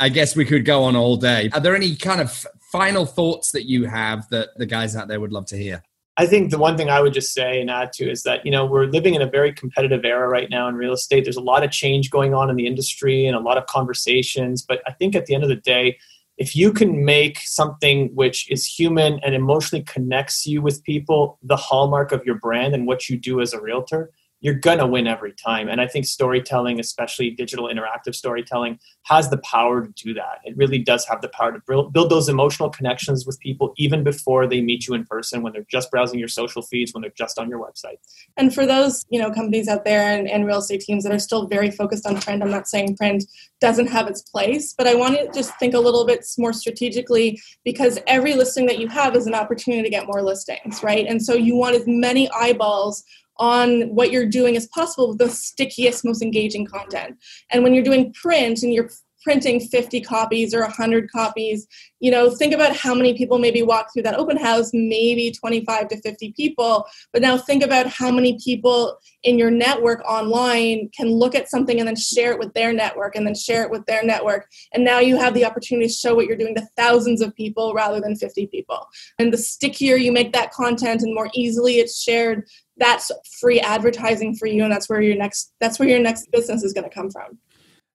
I 0.00 0.08
guess 0.08 0.34
we 0.34 0.46
could 0.46 0.64
go 0.64 0.82
on 0.82 0.96
all 0.96 1.16
day. 1.16 1.50
Are 1.52 1.60
there 1.60 1.76
any 1.76 1.94
kind 1.94 2.20
of 2.20 2.46
final 2.72 3.04
thoughts 3.04 3.52
that 3.52 3.68
you 3.68 3.84
have 3.84 4.28
that 4.30 4.48
the 4.56 4.66
guys 4.66 4.96
out 4.96 5.08
there 5.08 5.20
would 5.20 5.32
love 5.32 5.46
to 5.46 5.56
hear? 5.56 5.82
I 6.16 6.26
think 6.26 6.50
the 6.50 6.58
one 6.58 6.76
thing 6.76 6.90
I 6.90 7.00
would 7.00 7.12
just 7.12 7.32
say 7.32 7.60
and 7.60 7.70
add 7.70 7.92
to 7.94 8.10
is 8.10 8.24
that, 8.24 8.44
you 8.44 8.50
know, 8.50 8.66
we're 8.66 8.86
living 8.86 9.14
in 9.14 9.22
a 9.22 9.26
very 9.26 9.52
competitive 9.52 10.04
era 10.04 10.28
right 10.28 10.50
now 10.50 10.68
in 10.68 10.74
real 10.74 10.92
estate. 10.92 11.24
There's 11.24 11.36
a 11.36 11.42
lot 11.42 11.62
of 11.62 11.70
change 11.70 12.10
going 12.10 12.34
on 12.34 12.50
in 12.50 12.56
the 12.56 12.66
industry 12.66 13.26
and 13.26 13.36
a 13.36 13.40
lot 13.40 13.58
of 13.58 13.66
conversations. 13.66 14.62
But 14.62 14.82
I 14.86 14.92
think 14.92 15.14
at 15.14 15.26
the 15.26 15.34
end 15.34 15.44
of 15.44 15.48
the 15.48 15.56
day, 15.56 15.98
if 16.36 16.56
you 16.56 16.72
can 16.72 17.04
make 17.04 17.38
something 17.40 18.08
which 18.14 18.50
is 18.50 18.66
human 18.66 19.20
and 19.20 19.34
emotionally 19.34 19.84
connects 19.84 20.46
you 20.46 20.62
with 20.62 20.82
people 20.84 21.38
the 21.42 21.56
hallmark 21.56 22.12
of 22.12 22.24
your 22.24 22.36
brand 22.36 22.74
and 22.74 22.86
what 22.86 23.08
you 23.08 23.18
do 23.18 23.40
as 23.40 23.52
a 23.52 23.60
realtor, 23.60 24.10
you're 24.40 24.54
gonna 24.54 24.86
win 24.86 25.06
every 25.06 25.32
time. 25.32 25.68
And 25.68 25.80
I 25.80 25.86
think 25.86 26.06
storytelling, 26.06 26.80
especially 26.80 27.30
digital 27.30 27.66
interactive 27.68 28.14
storytelling, 28.14 28.78
has 29.04 29.30
the 29.30 29.38
power 29.38 29.86
to 29.86 29.92
do 29.92 30.14
that. 30.14 30.40
It 30.44 30.56
really 30.56 30.78
does 30.78 31.06
have 31.06 31.20
the 31.20 31.28
power 31.28 31.52
to 31.52 31.60
build 31.92 32.10
those 32.10 32.28
emotional 32.28 32.70
connections 32.70 33.26
with 33.26 33.38
people 33.40 33.74
even 33.76 34.02
before 34.02 34.46
they 34.46 34.60
meet 34.60 34.86
you 34.86 34.94
in 34.94 35.04
person, 35.04 35.42
when 35.42 35.52
they're 35.52 35.66
just 35.70 35.90
browsing 35.90 36.18
your 36.18 36.28
social 36.28 36.62
feeds, 36.62 36.92
when 36.92 37.02
they're 37.02 37.12
just 37.16 37.38
on 37.38 37.48
your 37.48 37.58
website. 37.58 37.98
And 38.36 38.54
for 38.54 38.66
those, 38.66 39.04
you 39.10 39.20
know, 39.20 39.30
companies 39.30 39.68
out 39.68 39.84
there 39.84 40.16
and, 40.16 40.28
and 40.28 40.46
real 40.46 40.58
estate 40.58 40.80
teams 40.80 41.04
that 41.04 41.12
are 41.12 41.18
still 41.18 41.46
very 41.46 41.70
focused 41.70 42.06
on 42.06 42.20
print, 42.20 42.42
I'm 42.42 42.50
not 42.50 42.68
saying 42.68 42.96
print 42.96 43.24
doesn't 43.60 43.88
have 43.88 44.08
its 44.08 44.22
place, 44.22 44.74
but 44.76 44.86
I 44.86 44.94
want 44.94 45.16
to 45.16 45.30
just 45.32 45.58
think 45.58 45.74
a 45.74 45.78
little 45.78 46.06
bit 46.06 46.24
more 46.38 46.52
strategically 46.52 47.40
because 47.64 47.98
every 48.06 48.34
listing 48.34 48.66
that 48.66 48.78
you 48.78 48.88
have 48.88 49.14
is 49.14 49.26
an 49.26 49.34
opportunity 49.34 49.82
to 49.82 49.90
get 49.90 50.06
more 50.06 50.22
listings, 50.22 50.82
right? 50.82 51.06
And 51.06 51.22
so 51.22 51.34
you 51.34 51.54
want 51.54 51.76
as 51.76 51.86
many 51.86 52.30
eyeballs 52.30 53.04
on 53.40 53.94
what 53.94 54.12
you're 54.12 54.26
doing 54.26 54.56
as 54.56 54.68
possible 54.68 55.08
with 55.08 55.18
the 55.18 55.28
stickiest, 55.28 56.04
most 56.04 56.22
engaging 56.22 56.66
content. 56.66 57.16
And 57.50 57.64
when 57.64 57.74
you're 57.74 57.82
doing 57.82 58.12
print 58.12 58.62
and 58.62 58.72
you're 58.72 58.90
printing 59.22 59.60
50 59.60 60.00
copies 60.02 60.54
or 60.54 60.60
100 60.62 61.10
copies 61.12 61.66
you 62.00 62.10
know 62.10 62.30
think 62.30 62.54
about 62.54 62.74
how 62.74 62.94
many 62.94 63.16
people 63.16 63.38
maybe 63.38 63.62
walk 63.62 63.92
through 63.92 64.02
that 64.02 64.18
open 64.18 64.36
house 64.36 64.70
maybe 64.72 65.30
25 65.30 65.88
to 65.88 66.00
50 66.00 66.32
people. 66.32 66.86
But 67.12 67.22
now 67.22 67.36
think 67.36 67.62
about 67.62 67.86
how 67.86 68.10
many 68.10 68.38
people 68.42 68.98
in 69.22 69.38
your 69.38 69.50
network 69.50 70.02
online 70.08 70.88
can 70.96 71.10
look 71.10 71.34
at 71.34 71.50
something 71.50 71.78
and 71.78 71.86
then 71.86 71.96
share 71.96 72.32
it 72.32 72.38
with 72.38 72.52
their 72.54 72.72
network 72.72 73.14
and 73.14 73.26
then 73.26 73.34
share 73.34 73.62
it 73.62 73.70
with 73.70 73.84
their 73.86 74.02
network. 74.02 74.48
And 74.72 74.84
now 74.84 74.98
you 74.98 75.18
have 75.18 75.34
the 75.34 75.44
opportunity 75.44 75.88
to 75.88 75.92
show 75.92 76.14
what 76.14 76.26
you're 76.26 76.36
doing 76.36 76.54
to 76.54 76.66
thousands 76.76 77.20
of 77.20 77.34
people 77.36 77.74
rather 77.74 78.00
than 78.00 78.16
50 78.16 78.46
people. 78.46 78.86
And 79.18 79.32
the 79.32 79.38
stickier 79.38 79.96
you 79.96 80.12
make 80.12 80.32
that 80.32 80.52
content 80.52 81.02
and 81.02 81.14
more 81.14 81.28
easily 81.34 81.74
it's 81.74 82.02
shared 82.02 82.48
that's 82.80 83.12
free 83.40 83.60
advertising 83.60 84.34
for 84.34 84.46
you 84.46 84.64
and 84.64 84.72
that's 84.72 84.88
where 84.88 85.00
your 85.00 85.16
next 85.16 85.52
that's 85.60 85.78
where 85.78 85.88
your 85.88 86.00
next 86.00 86.30
business 86.32 86.64
is 86.64 86.72
going 86.72 86.88
to 86.88 86.94
come 86.94 87.10
from 87.10 87.38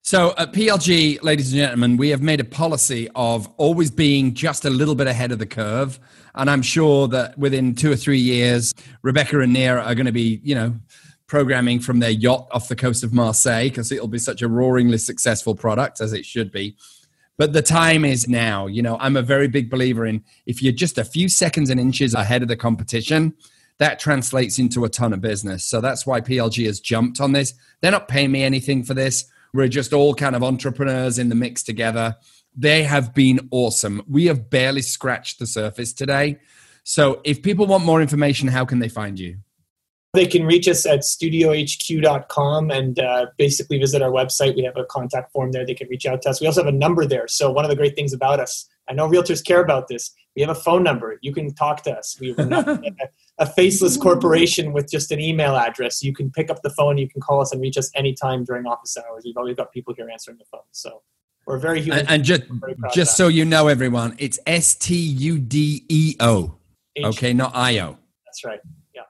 so 0.06 0.30
uh, 0.30 0.44
at 0.44 0.54
PLG, 0.54 1.24
ladies 1.24 1.52
and 1.52 1.62
gentlemen, 1.62 1.98
we 1.98 2.10
have 2.10 2.22
made 2.22 2.40
a 2.40 2.44
policy 2.44 3.10
of 3.16 3.48
always 3.58 3.90
being 3.90 4.36
just 4.36 4.64
a 4.64 4.70
little 4.70 4.94
bit 4.94 5.08
ahead 5.08 5.32
of 5.32 5.40
the 5.40 5.48
curve. 5.48 6.00
And 6.36 6.48
I'm 6.48 6.62
sure 6.62 7.08
that 7.08 7.36
within 7.40 7.74
two 7.74 7.92
or 7.92 7.96
three 7.96 8.20
years, 8.20 8.72
Rebecca 9.02 9.40
and 9.40 9.52
Nia 9.52 9.80
are 9.80 9.96
going 9.96 10.06
to 10.06 10.12
be, 10.12 10.42
you 10.44 10.54
know, 10.54 10.76
programming 11.26 11.80
from 11.80 11.98
their 12.02 12.12
yacht 12.12 12.48
off 12.52 12.68
the 12.68 12.76
coast 12.76 13.04
of 13.04 13.14
Marseille 13.14 13.70
because 13.70 13.92
it'll 13.92 14.08
be 14.08 14.20
such 14.20 14.44
a 14.44 14.48
roaringly 14.48 15.00
successful 15.00 15.56
product 15.56 16.00
as 16.00 16.14
it 16.14 16.24
should 16.24 16.52
be. 16.52 16.78
But 17.40 17.54
the 17.54 17.64
time 17.64 18.06
is 18.06 18.30
now. 18.30 18.68
You 18.68 18.84
know, 18.84 18.98
I'm 19.00 19.18
a 19.18 19.24
very 19.24 19.48
big 19.48 19.72
believer 19.72 20.06
in 20.06 20.24
if 20.46 20.62
you're 20.62 20.72
just 20.72 21.00
a 21.00 21.04
few 21.04 21.30
seconds 21.30 21.72
and 21.72 21.80
inches 21.80 22.14
ahead 22.14 22.44
of 22.44 22.48
the 22.48 22.56
competition, 22.56 23.34
that 23.78 24.00
translates 24.00 24.60
into 24.60 24.86
a 24.86 24.90
ton 24.90 25.14
of 25.14 25.22
business. 25.22 25.66
So 25.66 25.82
that's 25.82 26.06
why 26.06 26.22
PLG 26.22 26.66
has 26.66 26.80
jumped 26.80 27.20
on 27.20 27.34
this. 27.34 27.54
They're 27.82 27.92
not 27.92 28.08
paying 28.08 28.32
me 28.32 28.44
anything 28.44 28.84
for 28.84 28.94
this. 28.94 29.26
We're 29.54 29.68
just 29.68 29.94
all 29.94 30.14
kind 30.14 30.36
of 30.36 30.44
entrepreneurs 30.44 31.20
in 31.20 31.30
the 31.30 31.36
mix 31.36 31.64
together. 31.64 32.16
They 32.56 32.84
have 32.84 33.14
been 33.14 33.48
awesome. 33.52 34.02
We 34.10 34.26
have 34.28 34.50
barely 34.50 34.82
scratched 34.82 35.40
the 35.40 35.48
surface 35.48 35.94
today. 35.94 36.40
So 36.84 37.22
if 37.24 37.42
people 37.42 37.66
want 37.66 37.84
more 37.84 38.02
information, 38.02 38.48
how 38.48 38.66
can 38.66 38.80
they 38.80 38.90
find 38.90 39.20
you? 39.20 39.38
They 40.14 40.28
can 40.28 40.46
reach 40.46 40.68
us 40.70 40.86
at 40.86 41.00
studeohq.com 41.00 42.72
and 42.72 43.00
uh, 43.00 43.26
basically 43.38 43.78
visit 43.80 44.02
our 44.02 44.12
website. 44.12 44.56
We 44.56 44.64
have 44.64 44.78
a 44.78 44.86
contact 44.86 45.34
form 45.34 45.52
there. 45.52 45.66
They 45.66 45.74
can 45.74 45.90
reach 45.90 46.06
out 46.06 46.22
to 46.22 46.30
us. 46.30 46.40
We 46.40 46.48
also 46.48 46.64
have 46.64 46.74
a 46.74 46.78
number 46.78 47.06
there. 47.06 47.28
So, 47.28 47.52
one 47.52 47.66
of 47.66 47.70
the 47.70 47.76
great 47.76 47.96
things 47.96 48.14
about 48.14 48.40
us, 48.40 48.70
I 48.88 48.94
know 48.94 49.08
realtors 49.08 49.44
care 49.44 49.62
about 49.62 49.88
this. 49.88 50.12
We 50.36 50.42
have 50.42 50.52
a 50.52 50.56
phone 50.56 50.84
number. 50.84 51.18
You 51.22 51.34
can 51.34 51.54
talk 51.54 51.82
to 51.84 51.98
us. 51.98 52.18
We 52.20 52.36
are 52.36 52.46
not 52.46 52.68
a 53.38 53.46
faceless 53.46 53.98
corporation 53.98 54.74
with 54.74 54.90
just 54.90 55.12
an 55.12 55.20
email 55.20 55.56
address. 55.56 56.04
You 56.04 56.14
can 56.14 56.30
pick 56.30 56.50
up 56.50 56.62
the 56.62 56.70
phone. 56.70 56.98
You 56.98 57.10
can 57.10 57.22
call 57.22 57.42
us 57.42 57.52
and 57.52 57.62
reach 57.62 57.78
us 57.78 57.90
anytime 57.96 58.44
during 58.44 58.66
office 58.66 58.98
hours. 58.98 59.24
We've 59.26 59.38
always 59.38 59.56
got 59.56 59.72
people 59.72 59.94
here 59.96 60.10
answering 60.10 60.38
the 60.38 60.46
phone. 60.46 60.62
So, 60.72 61.02
we're 61.48 61.60
very 61.60 61.82
human. 61.82 62.00
And, 62.00 62.10
and 62.10 62.24
just, 62.24 62.44
just 62.94 63.16
so 63.16 63.28
you 63.28 63.46
know, 63.46 63.68
everyone, 63.68 64.16
it's 64.18 64.40
S 64.48 64.74
T 64.76 64.96
U 64.96 65.38
D 65.38 65.86
E 65.88 66.16
O. 66.20 66.56
Okay, 66.98 67.34
not 67.34 67.56
I 67.56 67.80
O. 67.80 67.98
That's 68.26 68.44
right 68.44 68.60
Yeah. 68.96 69.04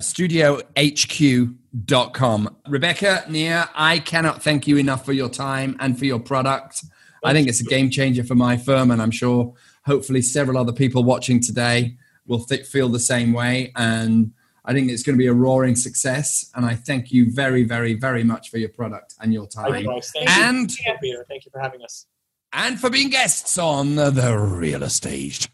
studeohq.com. 0.00 2.56
Rebecca, 2.68 3.24
Nia, 3.28 3.70
I 3.74 3.98
cannot 4.00 4.42
thank 4.42 4.66
you 4.66 4.78
enough 4.78 5.04
for 5.04 5.12
your 5.12 5.28
time 5.28 5.76
and 5.80 5.98
for 5.98 6.06
your 6.06 6.18
product. 6.18 6.84
I 7.22 7.32
think 7.32 7.48
it's 7.48 7.60
a 7.60 7.64
game 7.64 7.90
changer 7.90 8.24
for 8.24 8.34
my 8.34 8.56
firm, 8.56 8.90
and 8.90 9.00
I'm 9.00 9.10
sure 9.10 9.54
hopefully 9.84 10.22
several 10.22 10.58
other 10.58 10.72
people 10.72 11.04
watching 11.04 11.40
today 11.40 11.96
will 12.26 12.44
th- 12.44 12.66
feel 12.66 12.88
the 12.88 13.00
same 13.00 13.32
way. 13.32 13.72
And 13.76 14.32
I 14.64 14.72
think 14.72 14.90
it's 14.90 15.02
going 15.02 15.16
to 15.16 15.18
be 15.18 15.26
a 15.26 15.32
roaring 15.32 15.76
success. 15.76 16.50
And 16.54 16.64
I 16.64 16.74
thank 16.74 17.12
you 17.12 17.30
very, 17.30 17.64
very, 17.64 17.94
very 17.94 18.24
much 18.24 18.50
for 18.50 18.58
your 18.58 18.68
product 18.68 19.14
and 19.20 19.32
your 19.32 19.46
time. 19.46 19.72
Thank 19.72 19.88
and 20.28 20.70
you. 21.02 21.24
thank 21.28 21.44
you 21.44 21.50
for 21.50 21.60
having 21.60 21.82
us. 21.82 22.06
And 22.52 22.80
for 22.80 22.90
being 22.90 23.10
guests 23.10 23.58
on 23.58 23.94
the 23.94 24.36
Real 24.36 24.82
Estate 24.82 25.48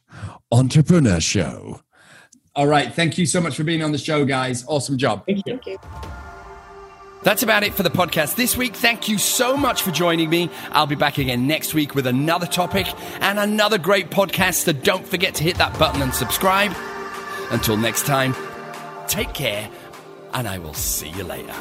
Entrepreneur 0.51 1.21
Show. 1.21 1.81
All 2.55 2.67
right. 2.67 2.93
Thank 2.93 3.19
you 3.19 3.27
so 3.27 3.41
much 3.41 3.55
for 3.55 3.65
being 3.65 3.83
on 3.83 3.93
the 3.93 3.99
show, 3.99 4.25
guys. 4.25 4.65
Awesome 4.67 4.97
job. 4.97 5.27
Thank 5.27 5.43
you. 5.47 5.59
Thank 5.59 5.67
you. 5.67 5.79
That's 7.23 7.43
about 7.43 7.65
it 7.65 7.75
for 7.75 7.83
the 7.83 7.91
podcast 7.91 8.37
this 8.37 8.57
week. 8.57 8.77
Thank 8.77 9.09
you 9.09 9.19
so 9.19 9.57
much 9.57 9.83
for 9.83 9.91
joining 9.91 10.31
me. 10.31 10.49
I'll 10.71 10.87
be 10.87 10.95
back 10.95 11.19
again 11.19 11.47
next 11.47 11.75
week 11.75 11.95
with 11.95 12.07
another 12.07 12.47
topic 12.47 12.87
and 13.21 13.39
another 13.39 13.79
great 13.79 14.11
podcast. 14.11 14.65
So 14.65 14.73
don't 14.73 15.07
forget 15.07 15.35
to 15.37 15.43
hit 15.43 15.57
that 15.59 15.77
button 15.79 16.03
and 16.03 16.15
subscribe. 16.15 16.73
Until 17.51 17.77
next 17.77 18.07
time, 18.07 18.35
take 19.09 19.35
care, 19.35 19.69
and 20.35 20.47
I 20.47 20.59
will 20.59 20.75
see 20.75 21.09
you 21.09 21.25
later. 21.25 21.55